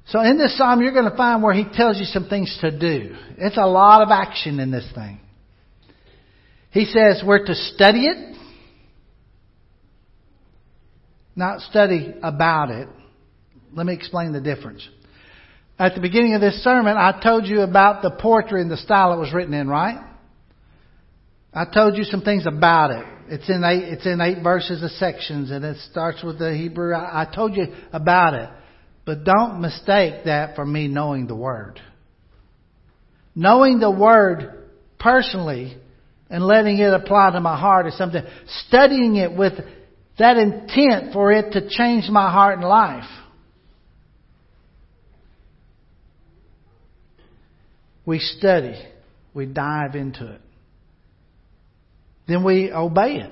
So 0.08 0.20
in 0.22 0.38
this 0.38 0.58
psalm, 0.58 0.82
you're 0.82 0.94
going 0.94 1.10
to 1.10 1.16
find 1.16 1.42
where 1.44 1.54
he 1.54 1.66
tells 1.74 1.98
you 1.98 2.06
some 2.06 2.28
things 2.28 2.58
to 2.62 2.78
do. 2.78 3.16
It's 3.38 3.58
a 3.58 3.66
lot 3.66 4.02
of 4.02 4.10
action 4.10 4.60
in 4.60 4.72
this 4.72 4.90
thing. 4.94 5.20
He 6.72 6.86
says 6.86 7.22
we're 7.26 7.46
to 7.46 7.56
study 7.56 8.06
it, 8.06 8.38
not 11.36 11.62
study 11.62 12.14
about 12.24 12.72
it. 12.72 12.88
Let 13.74 13.86
me 13.86 13.94
explain 13.94 14.34
the 14.34 14.42
difference. 14.42 14.88
At 15.78 15.96
the 15.96 16.02
beginning 16.02 16.36
of 16.36 16.42
this 16.42 16.64
sermon, 16.64 16.96
I 16.98 17.20
told 17.22 17.48
you 17.48 17.62
about 17.62 18.02
the 18.02 18.12
poetry 18.12 18.62
and 18.62 18.70
the 18.70 18.78
style 18.78 19.14
it 19.14 19.20
was 19.20 19.34
written 19.34 19.54
in, 19.54 19.68
right? 19.68 19.98
I 21.54 21.66
told 21.66 21.98
you 21.98 22.04
some 22.04 22.22
things 22.22 22.46
about 22.46 22.92
it. 22.92 23.06
It's 23.28 23.50
in 23.50 23.64
eight, 23.64 23.84
it's 23.84 24.06
in 24.06 24.22
eight 24.22 24.44
verses 24.44 24.84
of 24.84 24.92
sections 24.92 25.52
and 25.52 25.66
it 25.66 25.78
starts 25.90 26.24
with 26.24 26.40
the 26.40 26.54
Hebrew. 26.54 26.94
I, 26.94 27.24
I 27.24 27.34
told 27.34 27.56
you 27.56 27.66
about 27.92 28.34
it. 28.34 28.50
But 29.06 29.24
don't 29.24 29.62
mistake 29.62 30.26
that 30.26 30.56
for 30.56 30.66
me 30.66 30.88
knowing 30.88 31.28
the 31.28 31.36
Word. 31.36 31.80
Knowing 33.36 33.80
the 33.80 33.92
Word 33.92 34.70
personally 35.00 35.78
and 36.30 36.46
letting 36.46 36.78
it 36.78 36.94
apply 36.94 37.32
to 37.32 37.42
my 37.42 37.60
heart 37.60 37.88
is 37.88 37.98
something. 37.98 38.24
Studying 38.68 39.16
it 39.16 39.36
with 39.36 39.54
that 40.20 40.38
intent 40.38 41.14
for 41.14 41.32
it 41.32 41.54
to 41.54 41.68
change 41.68 42.10
my 42.10 42.32
heart 42.32 42.60
and 42.60 42.68
life. 42.68 43.10
We 48.06 48.20
study. 48.20 48.76
We 49.34 49.46
dive 49.46 49.96
into 49.96 50.34
it 50.34 50.42
then 52.32 52.44
we 52.44 52.72
obey 52.72 53.18
it. 53.18 53.32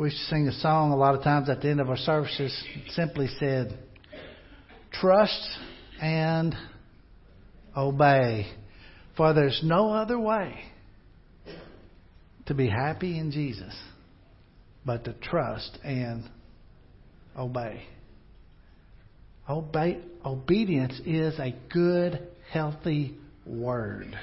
We 0.00 0.08
sing 0.08 0.48
a 0.48 0.52
song 0.60 0.92
a 0.92 0.96
lot 0.96 1.14
of 1.14 1.22
times 1.22 1.50
at 1.50 1.60
the 1.60 1.68
end 1.68 1.78
of 1.78 1.90
our 1.90 1.96
services, 1.98 2.58
simply 2.92 3.28
said, 3.38 3.78
Trust 4.94 5.46
and 6.00 6.54
obey, 7.76 8.46
for 9.14 9.34
there's 9.34 9.60
no 9.62 9.92
other 9.92 10.18
way 10.18 10.58
to 12.46 12.54
be 12.54 12.66
happy 12.66 13.18
in 13.18 13.30
Jesus 13.30 13.78
but 14.86 15.04
to 15.04 15.12
trust 15.12 15.76
and 15.84 16.24
obey. 17.38 17.82
Obey 19.50 19.98
obedience 20.24 20.98
is 21.04 21.38
a 21.38 21.54
good, 21.70 22.26
healthy 22.50 23.18
Word. 23.44 24.18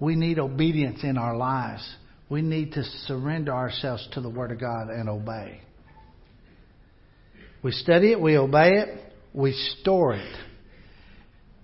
We 0.00 0.16
need 0.16 0.38
obedience 0.38 1.00
in 1.02 1.18
our 1.18 1.36
lives. 1.36 1.86
We 2.28 2.42
need 2.42 2.72
to 2.72 2.84
surrender 3.06 3.52
ourselves 3.52 4.08
to 4.12 4.20
the 4.20 4.30
Word 4.30 4.52
of 4.52 4.60
God 4.60 4.88
and 4.88 5.08
obey. 5.08 5.60
We 7.62 7.72
study 7.72 8.12
it, 8.12 8.20
we 8.20 8.36
obey 8.36 8.72
it, 8.72 9.12
we 9.32 9.52
store 9.80 10.14
it. 10.14 10.36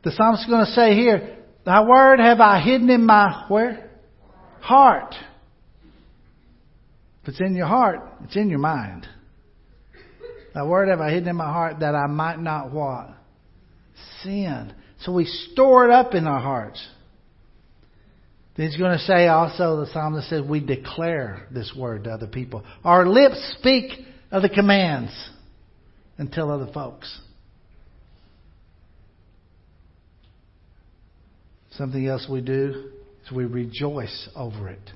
The 0.03 0.13
psalmist 0.13 0.45
is 0.45 0.49
going 0.49 0.65
to 0.65 0.73
say 0.73 0.95
here, 0.95 1.37
Thy 1.65 1.85
word 1.85 2.21
have 2.21 2.41
I 2.41 2.61
hidden 2.61 2.89
in 2.89 3.05
my 3.05 3.45
where? 3.49 3.91
Heart. 4.61 5.15
If 7.23 7.29
it's 7.29 7.41
in 7.41 7.55
your 7.55 7.67
heart, 7.67 8.01
it's 8.25 8.37
in 8.37 8.49
your 8.49 8.59
mind. 8.59 9.07
Thy 10.55 10.65
word 10.65 10.89
have 10.89 11.01
I 11.01 11.11
hidden 11.11 11.29
in 11.29 11.37
my 11.37 11.53
heart 11.53 11.81
that 11.81 11.95
I 11.95 12.07
might 12.07 12.41
not 12.41 12.73
what? 12.73 13.09
Sin. 14.23 14.73
So 15.01 15.13
we 15.13 15.27
store 15.27 15.85
it 15.85 15.91
up 15.91 16.15
in 16.15 16.27
our 16.27 16.41
hearts. 16.41 16.85
He's 18.61 18.77
going 18.77 18.93
to 18.93 19.03
say 19.05 19.27
also, 19.27 19.81
the 19.81 19.87
psalmist 19.91 20.29
says, 20.29 20.43
we 20.43 20.61
declare 20.61 21.47
this 21.51 21.73
word 21.75 22.05
to 22.05 22.11
other 22.11 22.27
people. 22.27 22.63
Our 22.85 23.09
lips 23.09 23.55
speak 23.59 23.91
of 24.31 24.43
the 24.43 24.51
commands 24.51 25.13
and 26.19 26.31
tell 26.31 26.51
other 26.51 26.71
folks. 26.71 27.21
Something 31.71 32.07
else 32.07 32.27
we 32.31 32.43
do 32.43 32.91
is 33.25 33.33
we 33.33 33.47
rejoice 33.47 34.29
over 34.37 34.69
it. 34.69 34.91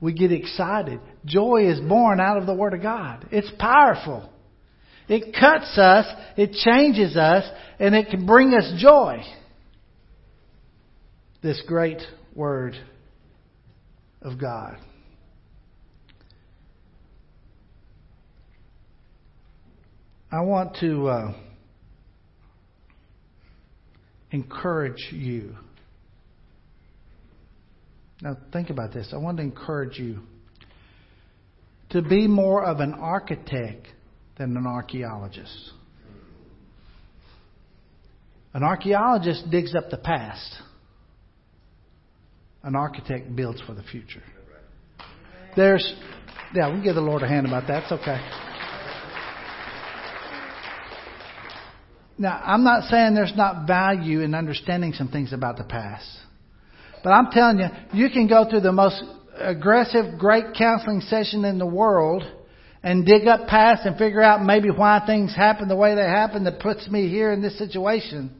We 0.00 0.14
get 0.14 0.32
excited. 0.32 1.00
Joy 1.26 1.68
is 1.70 1.80
born 1.80 2.18
out 2.18 2.38
of 2.38 2.46
the 2.46 2.54
Word 2.54 2.72
of 2.72 2.80
God. 2.80 3.28
It's 3.30 3.50
powerful. 3.58 4.30
It 5.06 5.36
cuts 5.38 5.76
us, 5.76 6.06
it 6.38 6.52
changes 6.52 7.14
us, 7.14 7.44
and 7.78 7.94
it 7.94 8.08
can 8.08 8.24
bring 8.24 8.54
us 8.54 8.72
joy. 8.78 9.22
This 11.42 11.62
great 11.66 12.00
Word 12.34 12.76
of 14.22 14.40
God. 14.40 14.76
I 20.32 20.40
want 20.40 20.76
to 20.80 21.06
uh, 21.08 21.34
encourage 24.32 25.12
you. 25.12 25.54
Now, 28.20 28.36
think 28.52 28.70
about 28.70 28.92
this. 28.92 29.10
I 29.12 29.16
want 29.18 29.36
to 29.36 29.44
encourage 29.44 29.98
you 29.98 30.20
to 31.90 32.02
be 32.02 32.26
more 32.26 32.64
of 32.64 32.80
an 32.80 32.94
architect 32.94 33.86
than 34.36 34.56
an 34.56 34.66
archaeologist. 34.66 35.70
An 38.54 38.64
archaeologist 38.64 39.48
digs 39.50 39.74
up 39.76 39.90
the 39.90 39.98
past. 39.98 40.56
An 42.64 42.74
architect 42.74 43.36
builds 43.36 43.60
for 43.60 43.74
the 43.74 43.82
future. 43.82 44.22
There's, 45.54 45.94
yeah, 46.54 46.68
we 46.68 46.76
can 46.76 46.82
give 46.82 46.94
the 46.94 47.02
Lord 47.02 47.22
a 47.22 47.28
hand 47.28 47.46
about 47.46 47.68
that. 47.68 47.82
It's 47.82 47.92
okay. 47.92 48.18
Now, 52.16 52.40
I'm 52.42 52.64
not 52.64 52.84
saying 52.88 53.14
there's 53.14 53.36
not 53.36 53.66
value 53.66 54.20
in 54.20 54.34
understanding 54.34 54.94
some 54.94 55.08
things 55.08 55.34
about 55.34 55.58
the 55.58 55.64
past. 55.64 56.08
But 57.02 57.10
I'm 57.10 57.30
telling 57.30 57.58
you, 57.58 57.66
you 57.92 58.08
can 58.08 58.28
go 58.28 58.48
through 58.48 58.60
the 58.60 58.72
most 58.72 59.02
aggressive, 59.36 60.18
great 60.18 60.54
counseling 60.56 61.02
session 61.02 61.44
in 61.44 61.58
the 61.58 61.66
world 61.66 62.22
and 62.82 63.04
dig 63.04 63.26
up 63.26 63.46
past 63.46 63.84
and 63.84 63.98
figure 63.98 64.22
out 64.22 64.42
maybe 64.42 64.70
why 64.70 65.02
things 65.04 65.34
happen 65.36 65.68
the 65.68 65.76
way 65.76 65.94
they 65.94 66.02
happen 66.02 66.44
that 66.44 66.60
puts 66.60 66.88
me 66.88 67.08
here 67.10 67.30
in 67.30 67.42
this 67.42 67.58
situation. 67.58 68.34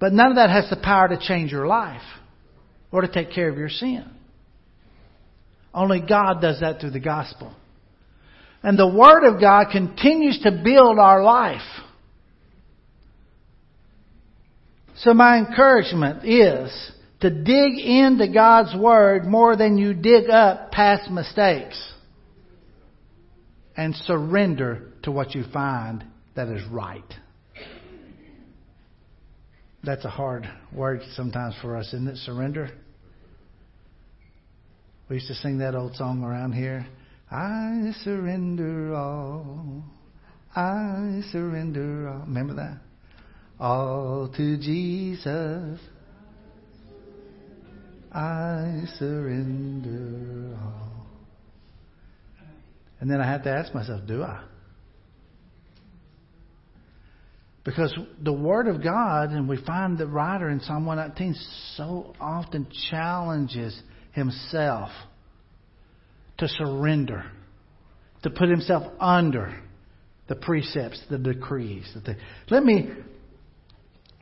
But 0.00 0.12
none 0.12 0.30
of 0.30 0.36
that 0.36 0.50
has 0.50 0.68
the 0.68 0.76
power 0.82 1.06
to 1.06 1.18
change 1.18 1.52
your 1.52 1.68
life 1.68 2.02
or 2.94 3.00
to 3.00 3.08
take 3.08 3.32
care 3.32 3.48
of 3.48 3.58
your 3.58 3.68
sin. 3.68 4.04
Only 5.74 6.00
God 6.00 6.40
does 6.40 6.60
that 6.60 6.80
through 6.80 6.92
the 6.92 7.00
gospel. 7.00 7.52
And 8.62 8.78
the 8.78 8.86
Word 8.86 9.24
of 9.24 9.40
God 9.40 9.72
continues 9.72 10.38
to 10.44 10.62
build 10.64 11.00
our 11.00 11.20
life. 11.24 11.66
So 14.98 15.12
my 15.12 15.38
encouragement 15.38 16.24
is 16.24 16.92
to 17.18 17.30
dig 17.30 17.80
into 17.80 18.28
God's 18.32 18.76
Word 18.76 19.24
more 19.24 19.56
than 19.56 19.76
you 19.76 19.92
dig 19.92 20.30
up 20.30 20.70
past 20.70 21.10
mistakes 21.10 21.92
and 23.76 23.96
surrender 23.96 24.92
to 25.02 25.10
what 25.10 25.34
you 25.34 25.42
find 25.52 26.04
that 26.36 26.46
is 26.46 26.62
right. 26.70 27.02
That's 29.82 30.04
a 30.04 30.10
hard 30.10 30.48
word 30.72 31.02
sometimes 31.14 31.56
for 31.60 31.76
us, 31.76 31.88
isn't 31.88 32.06
it? 32.06 32.16
Surrender. 32.18 32.70
We 35.08 35.16
used 35.16 35.28
to 35.28 35.34
sing 35.34 35.58
that 35.58 35.74
old 35.74 35.94
song 35.96 36.22
around 36.22 36.52
here. 36.52 36.86
I 37.30 37.92
surrender 38.02 38.94
all. 38.94 39.84
I 40.56 41.20
surrender 41.30 42.08
all. 42.08 42.20
Remember 42.20 42.54
that? 42.54 42.78
All 43.60 44.32
to 44.34 44.56
Jesus. 44.56 45.78
I 48.12 48.84
surrender 48.98 50.56
all. 50.62 51.06
And 53.00 53.10
then 53.10 53.20
I 53.20 53.26
have 53.26 53.42
to 53.42 53.50
ask 53.50 53.74
myself, 53.74 54.06
do 54.06 54.22
I? 54.22 54.42
Because 57.64 57.94
the 58.22 58.32
Word 58.32 58.68
of 58.68 58.82
God, 58.82 59.30
and 59.30 59.48
we 59.48 59.58
find 59.64 59.98
the 59.98 60.06
writer 60.06 60.48
in 60.48 60.60
Psalm 60.60 60.86
119 60.86 61.34
so 61.76 62.14
often 62.20 62.66
challenges 62.90 63.78
himself 64.14 64.90
to 66.38 66.48
surrender, 66.48 67.24
to 68.22 68.30
put 68.30 68.48
himself 68.48 68.92
under 68.98 69.54
the 70.28 70.34
precepts, 70.34 71.00
the 71.10 71.18
decrees. 71.18 71.86
Let 72.50 72.64
me 72.64 72.90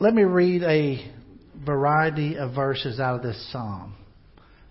let 0.01 0.15
me 0.15 0.23
read 0.23 0.63
a 0.65 1.13
variety 1.65 2.37
of 2.37 2.55
verses 2.55 2.99
out 2.99 3.17
of 3.17 3.23
this 3.23 3.53
psalm 3.53 3.95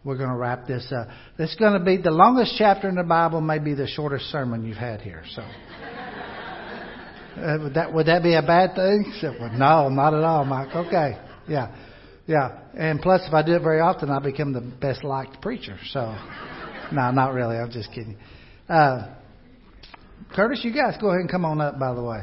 we're 0.04 0.18
going 0.18 0.30
to 0.30 0.36
wrap 0.36 0.66
this 0.68 0.92
up. 0.92 1.08
It's 1.38 1.56
going 1.56 1.78
to 1.78 1.86
be 1.86 1.98
the 1.98 2.12
longest 2.12 2.56
chapter 2.58 2.90
in 2.90 2.96
the 2.96 3.04
Bible, 3.04 3.40
may 3.40 3.60
be 3.60 3.76
the 3.76 3.88
shortest 3.88 4.26
sermon 4.26 4.66
you've 4.66 4.78
had 4.78 5.02
here. 5.02 5.24
So, 5.36 5.44
Uh, 7.32 7.58
would 7.64 7.74
that 7.76 7.94
would 7.94 8.08
that 8.08 8.22
be 8.22 8.34
a 8.34 8.42
bad 8.42 8.76
thing? 8.76 9.14
Well, 9.40 9.52
no, 9.54 9.88
not 9.88 10.14
at 10.14 10.22
all, 10.22 10.44
Mike. 10.44 10.76
Okay, 10.76 11.18
yeah, 11.48 11.74
yeah. 12.32 12.60
And 12.76 13.02
plus, 13.02 13.22
if 13.28 13.34
I 13.34 13.44
do 13.44 13.56
it 13.56 13.62
very 13.62 13.82
often, 13.82 14.10
I 14.10 14.20
become 14.20 14.54
the 14.54 14.62
best 14.62 15.04
liked 15.04 15.42
preacher. 15.42 15.78
So, 15.92 16.00
no, 16.94 17.12
not 17.12 17.34
really. 17.34 17.58
I'm 17.58 17.72
just 17.72 17.90
kidding. 17.90 18.18
Uh, 18.70 19.14
Curtis, 20.34 20.62
you 20.64 20.74
guys 20.74 20.96
go 21.02 21.10
ahead 21.10 21.20
and 21.20 21.30
come 21.30 21.44
on 21.44 21.60
up. 21.60 21.78
By 21.78 21.94
the 21.94 22.02
way, 22.02 22.22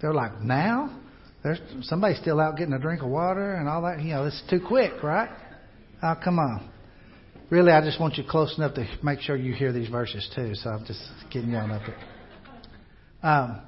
they're 0.00 0.14
like 0.14 0.40
now. 0.40 0.96
There's 1.42 1.58
somebody 1.82 2.14
still 2.14 2.38
out 2.38 2.56
getting 2.56 2.74
a 2.74 2.78
drink 2.78 3.02
of 3.02 3.08
water 3.08 3.54
and 3.54 3.68
all 3.68 3.82
that. 3.82 4.00
You 4.00 4.12
know, 4.12 4.26
it's 4.26 4.42
too 4.48 4.60
quick, 4.64 5.02
right? 5.02 5.30
Oh, 6.02 6.14
come 6.22 6.38
on. 6.38 6.70
Really, 7.48 7.72
I 7.72 7.80
just 7.80 7.98
want 7.98 8.16
you 8.16 8.22
close 8.28 8.54
enough 8.56 8.74
to 8.74 8.86
make 9.02 9.20
sure 9.20 9.34
you 9.34 9.54
hear 9.54 9.72
these 9.72 9.88
verses 9.88 10.30
too. 10.36 10.54
So 10.54 10.70
I'm 10.70 10.84
just 10.86 11.02
getting 11.32 11.50
you 11.50 11.56
on 11.56 11.72
up 11.72 11.82
there. 11.84 13.28
Um, 13.28 13.62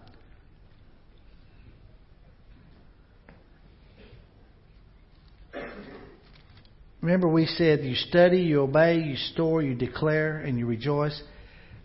Remember, 7.00 7.28
we 7.28 7.46
said 7.46 7.80
you 7.80 7.96
study, 7.96 8.42
you 8.42 8.62
obey, 8.62 9.00
you 9.00 9.16
store, 9.16 9.60
you 9.62 9.74
declare, 9.74 10.38
and 10.38 10.58
you 10.58 10.66
rejoice. 10.66 11.20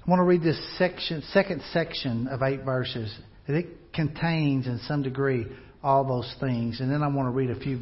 I 0.05 0.09
want 0.09 0.19
to 0.19 0.23
read 0.23 0.43
this 0.43 0.59
section, 0.77 1.23
second 1.33 1.63
section 1.73 2.27
of 2.27 2.41
eight 2.43 2.63
verses. 2.63 3.13
It 3.47 3.93
contains, 3.93 4.67
in 4.67 4.79
some 4.87 5.01
degree, 5.01 5.47
all 5.83 6.05
those 6.05 6.33
things. 6.39 6.79
And 6.79 6.91
then 6.91 7.01
I 7.01 7.07
want 7.07 7.27
to 7.27 7.31
read 7.31 7.49
a 7.49 7.59
few 7.59 7.79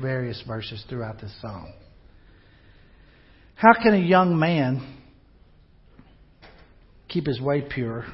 various 0.00 0.42
verses 0.46 0.84
throughout 0.88 1.20
this 1.20 1.32
psalm. 1.40 1.72
How 3.54 3.74
can 3.74 3.94
a 3.94 3.98
young 3.98 4.38
man 4.38 4.98
keep 7.08 7.26
his 7.26 7.40
way 7.40 7.62
pure? 7.62 8.06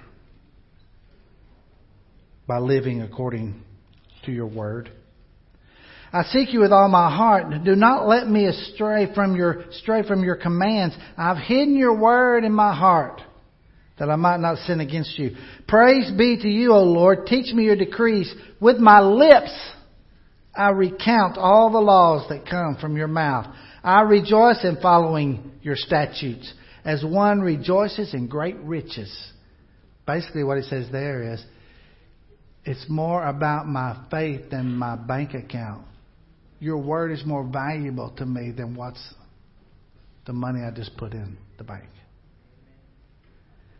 By 2.46 2.58
living 2.58 3.02
according 3.02 3.62
to 4.24 4.32
your 4.32 4.46
word. 4.46 4.90
I 6.12 6.22
seek 6.24 6.52
you 6.52 6.60
with 6.60 6.72
all 6.72 6.88
my 6.88 7.14
heart. 7.14 7.64
Do 7.64 7.76
not 7.76 8.08
let 8.08 8.28
me 8.28 8.46
astray 8.46 9.12
from 9.14 9.36
your, 9.36 9.64
stray 9.72 10.06
from 10.06 10.24
your 10.24 10.36
commands. 10.36 10.96
I've 11.16 11.36
hidden 11.36 11.76
your 11.76 11.98
word 11.98 12.44
in 12.44 12.52
my 12.52 12.74
heart 12.74 13.20
that 13.98 14.08
I 14.08 14.16
might 14.16 14.40
not 14.40 14.58
sin 14.58 14.80
against 14.80 15.18
you. 15.18 15.36
Praise 15.66 16.10
be 16.16 16.38
to 16.40 16.48
you, 16.48 16.72
O 16.72 16.82
Lord. 16.82 17.26
Teach 17.26 17.52
me 17.52 17.64
your 17.64 17.76
decrees. 17.76 18.32
With 18.60 18.78
my 18.78 19.00
lips 19.00 19.52
I 20.54 20.70
recount 20.70 21.36
all 21.36 21.70
the 21.70 21.80
laws 21.80 22.28
that 22.30 22.48
come 22.48 22.76
from 22.80 22.96
your 22.96 23.08
mouth. 23.08 23.46
I 23.84 24.02
rejoice 24.02 24.64
in 24.64 24.78
following 24.80 25.52
your 25.62 25.76
statutes 25.76 26.52
as 26.84 27.04
one 27.04 27.40
rejoices 27.40 28.14
in 28.14 28.28
great 28.28 28.56
riches. 28.60 29.14
Basically 30.06 30.42
what 30.42 30.58
it 30.58 30.64
says 30.64 30.86
there 30.90 31.34
is, 31.34 31.44
it's 32.64 32.86
more 32.88 33.24
about 33.24 33.66
my 33.66 34.06
faith 34.10 34.50
than 34.50 34.74
my 34.74 34.96
bank 34.96 35.34
account 35.34 35.84
your 36.60 36.78
word 36.78 37.12
is 37.12 37.24
more 37.24 37.44
valuable 37.44 38.12
to 38.18 38.26
me 38.26 38.50
than 38.50 38.74
what's 38.74 39.02
the 40.26 40.32
money 40.32 40.60
I 40.62 40.70
just 40.70 40.96
put 40.96 41.12
in 41.12 41.36
the 41.56 41.64
bank. 41.64 41.88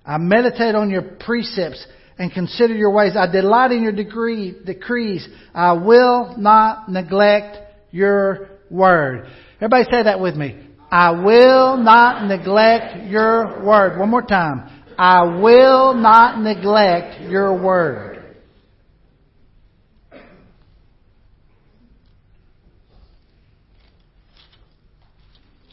I 0.04 0.16
meditate 0.18 0.74
on 0.74 0.88
your 0.88 1.02
precepts 1.02 1.86
and 2.18 2.32
consider 2.32 2.74
your 2.74 2.90
ways. 2.92 3.12
I 3.16 3.30
delight 3.30 3.72
in 3.72 3.82
your 3.82 3.92
degree, 3.92 4.56
decrees. 4.64 5.28
I 5.54 5.72
will 5.72 6.36
not 6.38 6.88
neglect 6.88 7.58
your 7.90 8.48
word. 8.70 9.28
Everybody 9.56 9.84
say 9.90 10.02
that 10.04 10.20
with 10.20 10.34
me. 10.34 10.66
I 10.90 11.10
will 11.10 11.76
not 11.76 12.26
neglect 12.26 13.08
your 13.10 13.62
word. 13.64 13.98
One 13.98 14.08
more 14.08 14.22
time. 14.22 14.84
I 14.96 15.22
will 15.40 15.94
not 15.94 16.40
neglect 16.40 17.20
your 17.30 17.62
word. 17.62 18.17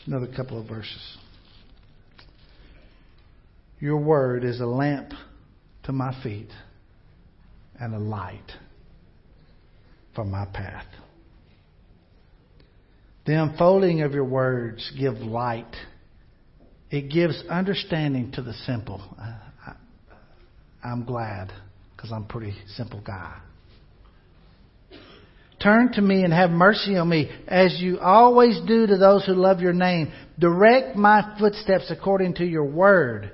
Another 0.06 0.28
couple 0.28 0.60
of 0.60 0.68
verses. 0.68 1.18
Your 3.80 3.98
word 3.98 4.44
is 4.44 4.62
a 4.62 4.66
lamp 4.66 5.12
to 5.84 5.92
my 5.92 6.16
feet 6.24 6.50
and 7.80 7.94
a 7.94 8.00
light 8.00 8.52
for 10.14 10.24
my 10.24 10.46
path. 10.46 10.86
The 13.26 13.42
unfolding 13.42 14.02
of 14.02 14.14
your 14.14 14.26
words 14.26 14.92
give 14.98 15.16
light. 15.16 15.76
It 16.92 17.10
gives 17.12 17.44
understanding 17.50 18.32
to 18.34 18.44
the 18.44 18.54
simple. 18.54 19.02
I, 19.20 19.74
am 20.84 21.04
glad 21.06 21.52
because 21.96 22.12
I'm 22.12 22.24
a 22.24 22.28
pretty 22.28 22.54
simple 22.76 23.02
guy. 23.02 23.40
Turn 25.66 25.92
to 25.94 26.02
me 26.02 26.24
and 26.24 26.32
have 26.32 26.52
mercy 26.52 26.96
on 26.96 27.10
me, 27.10 27.28
as 27.48 27.82
you 27.82 27.98
always 27.98 28.62
do 28.68 28.86
to 28.86 28.98
those 28.98 29.26
who 29.26 29.34
love 29.34 29.62
your 29.62 29.74
name. 29.74 30.14
Direct 30.38 30.96
my 30.96 31.36
footsteps 31.40 31.90
according 31.90 32.36
to 32.36 32.46
your 32.46 32.66
word. 32.66 33.32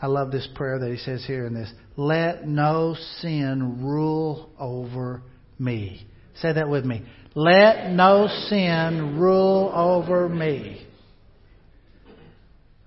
I 0.00 0.06
love 0.06 0.30
this 0.30 0.46
prayer 0.54 0.78
that 0.78 0.88
he 0.88 0.98
says 0.98 1.24
here 1.26 1.46
in 1.46 1.54
this. 1.54 1.68
Let 1.96 2.46
no 2.46 2.94
sin 3.18 3.84
rule 3.84 4.50
over 4.56 5.22
me. 5.58 6.06
Say 6.36 6.52
that 6.52 6.68
with 6.68 6.84
me. 6.84 7.02
Let 7.34 7.90
no 7.90 8.28
sin 8.48 9.18
rule 9.18 9.72
over 9.74 10.28
me. 10.28 10.86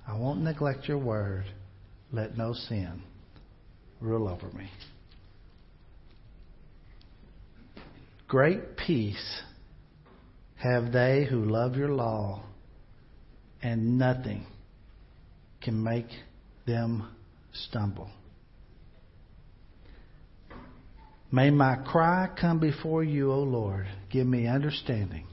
I 0.08 0.16
won't 0.16 0.44
neglect 0.44 0.88
your 0.88 1.00
word. 1.00 1.44
Let 2.14 2.38
no 2.38 2.54
sin 2.54 3.04
rule 4.00 4.30
over 4.30 4.48
me. 4.58 4.70
Great 8.28 8.76
peace 8.76 9.42
have 10.56 10.92
they 10.92 11.26
who 11.30 11.46
love 11.46 11.78
your 11.78 11.90
law, 11.90 12.44
and 13.62 13.98
nothing 13.98 14.46
can 15.62 15.82
make 15.82 16.08
them 16.66 17.08
stumble. 17.54 18.10
May 21.32 21.52
my 21.52 21.76
cry 21.76 22.30
come 22.40 22.60
before 22.60 23.04
you, 23.04 23.32
O 23.32 23.40
Lord. 23.40 23.88
Give 24.10 24.28
me 24.28 24.48
understanding 24.48 25.26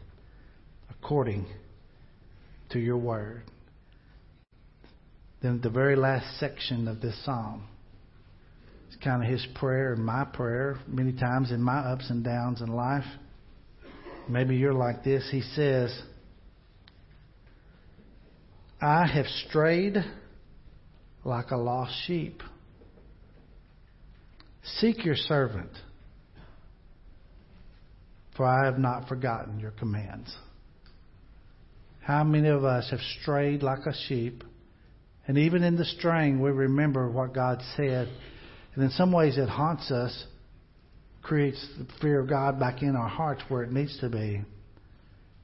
according 0.90 1.46
to 2.70 2.78
your 2.78 2.96
word. 2.96 3.42
Then 5.42 5.60
the 5.62 5.70
very 5.70 5.96
last 5.96 6.38
section 6.38 6.86
of 6.86 7.00
this 7.00 7.24
psalm 7.24 7.68
kind 9.04 9.22
of 9.22 9.28
his 9.28 9.46
prayer 9.54 9.92
and 9.92 10.04
my 10.04 10.24
prayer 10.24 10.78
many 10.88 11.12
times 11.12 11.52
in 11.52 11.62
my 11.62 11.78
ups 11.78 12.08
and 12.08 12.24
downs 12.24 12.62
in 12.62 12.68
life. 12.68 13.04
Maybe 14.28 14.56
you're 14.56 14.72
like 14.72 15.04
this. 15.04 15.28
He 15.30 15.42
says, 15.42 15.96
I 18.80 19.06
have 19.06 19.26
strayed 19.48 19.96
like 21.24 21.50
a 21.50 21.56
lost 21.56 21.92
sheep. 22.06 22.42
Seek 24.78 25.04
your 25.04 25.16
servant, 25.16 25.70
for 28.36 28.46
I 28.46 28.64
have 28.64 28.78
not 28.78 29.08
forgotten 29.08 29.60
your 29.60 29.72
commands. 29.72 30.34
How 32.00 32.24
many 32.24 32.48
of 32.48 32.64
us 32.64 32.88
have 32.90 33.00
strayed 33.20 33.62
like 33.62 33.86
a 33.86 33.94
sheep? 34.08 34.42
And 35.26 35.38
even 35.38 35.62
in 35.62 35.76
the 35.76 35.84
straying, 35.84 36.40
we 36.40 36.50
remember 36.50 37.10
what 37.10 37.34
God 37.34 37.62
said 37.76 38.08
and 38.74 38.84
in 38.84 38.90
some 38.90 39.12
ways, 39.12 39.38
it 39.38 39.48
haunts 39.48 39.90
us, 39.90 40.24
creates 41.22 41.64
the 41.78 41.86
fear 42.00 42.20
of 42.20 42.28
God 42.28 42.58
back 42.58 42.82
in 42.82 42.96
our 42.96 43.08
hearts 43.08 43.42
where 43.48 43.62
it 43.62 43.72
needs 43.72 43.98
to 44.00 44.08
be. 44.08 44.42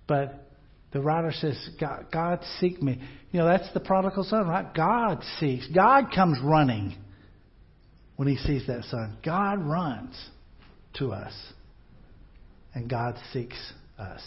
But 0.07 0.51
the 0.93 1.01
writer 1.01 1.33
says, 1.33 1.57
God, 1.81 2.07
God 2.13 2.41
seek 2.59 2.83
me. 2.83 3.01
You 3.31 3.39
know, 3.39 3.47
that's 3.47 3.73
the 3.73 3.81
prodigal 3.81 4.25
son, 4.25 4.49
right? 4.49 4.75
God 4.75 5.23
seeks. 5.39 5.69
God 5.69 6.07
comes 6.15 6.39
running 6.43 6.97
when 8.17 8.27
he 8.27 8.37
sees 8.37 8.67
that 8.67 8.85
son. 8.85 9.17
God 9.25 9.65
runs 9.65 10.21
to 10.95 11.13
us. 11.13 11.33
And 12.75 12.91
God 12.91 13.17
seeks 13.33 13.73
us. 13.99 14.21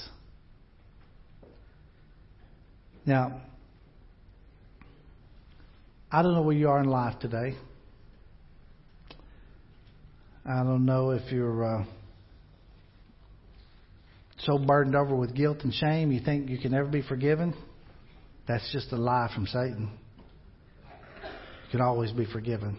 Now, 3.06 3.42
I 6.10 6.22
don't 6.22 6.34
know 6.34 6.42
where 6.42 6.56
you 6.56 6.70
are 6.70 6.80
in 6.80 6.88
life 6.88 7.20
today. 7.20 7.56
I 10.46 10.64
don't 10.64 10.86
know 10.86 11.12
if 11.12 11.32
you're 11.32 11.64
uh, 11.64 11.86
so 14.40 14.58
burdened 14.58 14.96
over 14.96 15.16
with 15.16 15.34
guilt 15.36 15.60
and 15.64 15.74
shame 15.74 16.12
you 16.12 16.20
think 16.20 16.50
you 16.50 16.58
can 16.58 16.72
never 16.72 16.88
be 16.88 17.02
forgiven. 17.02 17.54
That's 18.48 18.70
just 18.74 18.92
a 18.92 18.98
lie 18.98 19.32
from 19.34 19.48
Satan. 19.48 19.90
You 21.24 21.72
can 21.72 21.82
always 21.82 22.12
be 22.12 22.26
forgiven. 22.26 22.78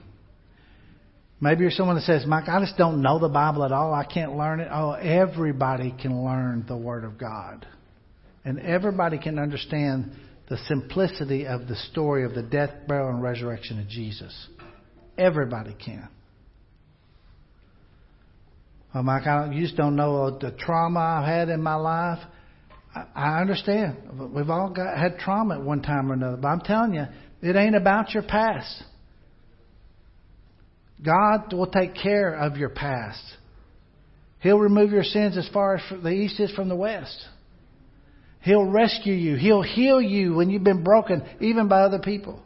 Maybe 1.40 1.62
you're 1.62 1.70
someone 1.70 1.96
that 1.96 2.02
says, 2.02 2.24
Mike, 2.26 2.48
I 2.48 2.60
just 2.60 2.76
don't 2.76 3.02
know 3.02 3.18
the 3.18 3.28
Bible 3.28 3.64
at 3.64 3.72
all. 3.72 3.92
I 3.92 4.04
can't 4.04 4.36
learn 4.36 4.60
it. 4.60 4.68
Oh, 4.70 4.92
everybody 4.92 5.94
can 6.00 6.24
learn 6.24 6.64
the 6.68 6.76
Word 6.76 7.04
of 7.04 7.18
God. 7.18 7.66
And 8.44 8.60
everybody 8.60 9.18
can 9.18 9.38
understand 9.38 10.12
the 10.48 10.58
simplicity 10.68 11.46
of 11.46 11.66
the 11.66 11.76
story 11.90 12.24
of 12.24 12.34
the 12.34 12.42
death, 12.42 12.70
burial, 12.86 13.08
and 13.08 13.22
resurrection 13.22 13.80
of 13.80 13.88
Jesus. 13.88 14.48
Everybody 15.16 15.74
can. 15.82 16.08
Well, 18.94 19.02
Mike, 19.02 19.26
I 19.26 19.50
you 19.52 19.62
just 19.62 19.76
don't 19.76 19.96
know 19.96 20.26
uh, 20.26 20.38
the 20.38 20.52
trauma 20.52 21.00
I've 21.00 21.26
had 21.26 21.48
in 21.48 21.60
my 21.60 21.74
life. 21.74 22.20
I, 22.94 23.04
I 23.14 23.40
understand. 23.40 23.96
We've 24.32 24.48
all 24.48 24.70
got 24.70 24.96
had 24.96 25.18
trauma 25.18 25.56
at 25.56 25.62
one 25.62 25.82
time 25.82 26.10
or 26.10 26.14
another. 26.14 26.36
But 26.36 26.48
I'm 26.48 26.60
telling 26.60 26.94
you, 26.94 27.04
it 27.42 27.56
ain't 27.56 27.74
about 27.74 28.14
your 28.14 28.22
past. 28.22 28.84
God 31.04 31.52
will 31.52 31.66
take 31.66 31.96
care 31.96 32.34
of 32.34 32.56
your 32.56 32.68
past. 32.68 33.22
He'll 34.38 34.60
remove 34.60 34.92
your 34.92 35.02
sins 35.02 35.36
as 35.36 35.48
far 35.52 35.76
as 35.76 35.82
the 36.02 36.10
east 36.10 36.38
is 36.38 36.52
from 36.52 36.68
the 36.68 36.76
west. 36.76 37.18
He'll 38.42 38.64
rescue 38.64 39.14
you. 39.14 39.36
He'll 39.36 39.62
heal 39.62 40.00
you 40.00 40.34
when 40.34 40.50
you've 40.50 40.62
been 40.62 40.84
broken, 40.84 41.24
even 41.40 41.66
by 41.66 41.80
other 41.80 41.98
people. 41.98 42.42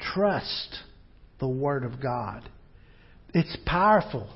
Trust 0.00 0.78
the 1.38 1.48
Word 1.48 1.84
of 1.84 2.02
God. 2.02 2.48
It's 3.34 3.56
powerful. 3.64 4.28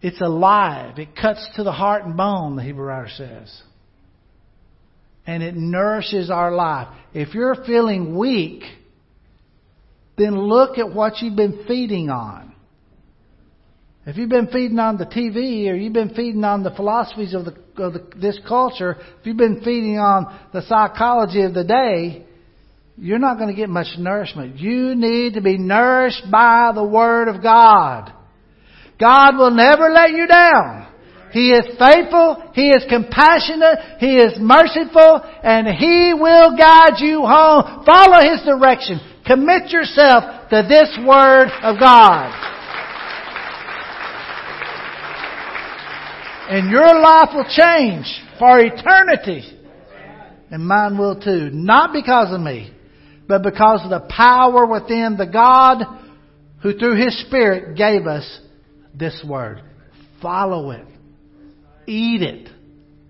It's 0.00 0.20
alive. 0.20 0.98
It 0.98 1.16
cuts 1.16 1.46
to 1.56 1.62
the 1.62 1.72
heart 1.72 2.04
and 2.04 2.16
bone, 2.16 2.56
the 2.56 2.62
Hebrew 2.62 2.86
writer 2.86 3.08
says. 3.16 3.62
And 5.26 5.42
it 5.42 5.54
nourishes 5.54 6.30
our 6.30 6.52
life. 6.52 6.88
If 7.12 7.34
you're 7.34 7.64
feeling 7.66 8.16
weak, 8.16 8.62
then 10.16 10.38
look 10.38 10.78
at 10.78 10.92
what 10.92 11.20
you've 11.20 11.36
been 11.36 11.64
feeding 11.66 12.10
on. 12.10 12.54
If 14.06 14.16
you've 14.16 14.30
been 14.30 14.46
feeding 14.46 14.78
on 14.78 14.96
the 14.96 15.04
TV 15.04 15.70
or 15.70 15.74
you've 15.74 15.92
been 15.92 16.14
feeding 16.14 16.42
on 16.42 16.62
the 16.62 16.70
philosophies 16.70 17.34
of, 17.34 17.44
the, 17.44 17.82
of 17.82 17.92
the, 17.92 18.06
this 18.16 18.40
culture, 18.48 18.96
if 19.20 19.26
you've 19.26 19.36
been 19.36 19.60
feeding 19.62 19.98
on 19.98 20.34
the 20.52 20.62
psychology 20.62 21.42
of 21.42 21.52
the 21.52 21.64
day, 21.64 22.24
you're 23.00 23.18
not 23.18 23.38
going 23.38 23.48
to 23.48 23.54
get 23.54 23.68
much 23.68 23.96
nourishment. 23.96 24.58
You 24.58 24.94
need 24.96 25.34
to 25.34 25.40
be 25.40 25.56
nourished 25.56 26.24
by 26.30 26.72
the 26.74 26.82
Word 26.82 27.28
of 27.28 27.42
God. 27.42 28.12
God 28.98 29.36
will 29.36 29.52
never 29.52 29.88
let 29.90 30.10
you 30.10 30.26
down. 30.26 30.86
He 31.32 31.52
is 31.52 31.64
faithful, 31.78 32.50
He 32.54 32.70
is 32.70 32.84
compassionate, 32.88 34.00
He 34.00 34.16
is 34.16 34.32
merciful, 34.40 35.20
and 35.44 35.68
He 35.68 36.14
will 36.14 36.56
guide 36.56 36.98
you 36.98 37.20
home. 37.20 37.84
Follow 37.84 38.20
His 38.22 38.42
direction. 38.44 38.98
Commit 39.26 39.70
yourself 39.70 40.48
to 40.50 40.66
this 40.68 40.98
Word 41.06 41.48
of 41.62 41.78
God. 41.78 42.32
And 46.50 46.70
your 46.70 46.98
life 46.98 47.28
will 47.34 47.44
change 47.44 48.06
for 48.38 48.58
eternity. 48.58 49.42
And 50.50 50.66
mine 50.66 50.96
will 50.96 51.20
too. 51.20 51.50
Not 51.52 51.92
because 51.92 52.32
of 52.32 52.40
me, 52.40 52.72
but 53.28 53.42
because 53.42 53.82
of 53.84 53.90
the 53.90 54.08
power 54.08 54.66
within 54.66 55.16
the 55.18 55.26
God 55.26 55.84
who 56.62 56.76
through 56.76 56.96
His 56.96 57.20
Spirit 57.26 57.76
gave 57.76 58.06
us 58.06 58.40
this 58.94 59.22
Word. 59.28 59.62
Follow 60.20 60.70
it. 60.70 60.86
Eat 61.86 62.22
it. 62.22 62.48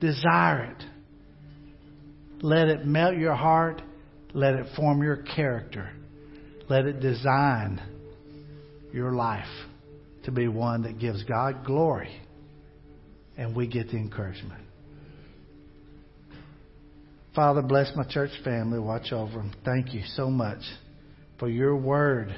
Desire 0.01 0.77
it. 0.77 0.85
Let 2.43 2.69
it 2.69 2.85
melt 2.85 3.17
your 3.17 3.35
heart. 3.35 3.81
Let 4.35 4.55
it 4.55 4.67
form 4.77 5.03
your 5.03 5.17
character. 5.17 5.91
Let 6.69 6.85
it 6.85 7.01
design 7.01 7.81
your 8.93 9.13
life 9.13 9.47
to 10.25 10.33
be 10.33 10.49
one 10.49 10.83
that 10.83 10.99
gives 10.99 11.25
God 11.25 11.65
glory. 11.65 12.11
And 13.37 13.57
we 13.57 13.67
get 13.67 13.89
the 13.89 13.97
encouragement. 13.97 14.68
Father, 17.39 17.63
bless 17.63 17.93
my 17.95 18.03
church 18.03 18.33
family. 18.43 18.81
Watch 18.81 19.13
over 19.13 19.39
them. 19.39 19.53
Thank 19.65 19.95
you 19.95 20.03
so 20.17 20.29
much 20.29 20.59
for 21.39 21.49
your 21.49 21.77
word. 21.77 22.35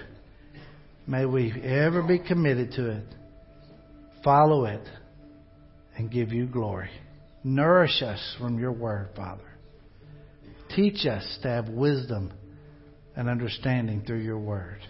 May 1.07 1.25
we 1.25 1.51
ever 1.53 2.03
be 2.03 2.19
committed 2.19 2.73
to 2.73 2.91
it, 2.99 3.07
follow 4.23 4.67
it, 4.67 4.87
and 5.97 6.11
give 6.11 6.35
you 6.35 6.45
glory. 6.45 6.91
Nourish 7.43 8.03
us 8.03 8.37
from 8.39 8.59
your 8.59 8.73
word, 8.73 9.09
Father. 9.17 9.51
Teach 10.77 11.07
us 11.07 11.39
to 11.45 11.49
have 11.49 11.71
wisdom 11.71 12.35
and 13.17 13.27
understanding 13.27 14.03
through 14.07 14.21
your 14.21 14.39
word. 14.39 14.83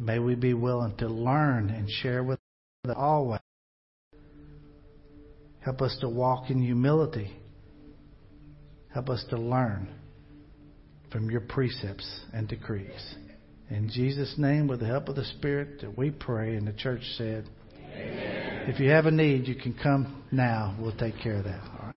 may 0.00 0.18
we 0.18 0.34
be 0.34 0.52
willing 0.52 0.96
to 0.96 1.06
learn 1.06 1.70
and 1.70 1.88
share 1.88 2.24
with 2.24 2.40
others 2.84 2.96
always. 2.98 3.40
Help 5.60 5.80
us 5.80 5.96
to 6.00 6.08
walk 6.08 6.50
in 6.50 6.60
humility 6.60 7.39
Help 8.92 9.08
us 9.08 9.24
to 9.30 9.36
learn 9.36 9.88
from 11.12 11.30
your 11.30 11.40
precepts 11.40 12.20
and 12.32 12.48
decrees. 12.48 13.14
In 13.68 13.88
Jesus' 13.88 14.34
name, 14.36 14.66
with 14.66 14.80
the 14.80 14.86
help 14.86 15.08
of 15.08 15.16
the 15.16 15.24
Spirit, 15.24 15.80
that 15.80 15.96
we 15.96 16.10
pray, 16.10 16.56
and 16.56 16.66
the 16.66 16.72
church 16.72 17.02
said, 17.16 17.48
Amen. 17.94 18.68
If 18.68 18.80
you 18.80 18.90
have 18.90 19.06
a 19.06 19.10
need, 19.10 19.46
you 19.46 19.54
can 19.54 19.74
come 19.74 20.22
now. 20.30 20.76
We'll 20.80 20.96
take 20.96 21.18
care 21.22 21.36
of 21.36 21.44
that. 21.44 21.89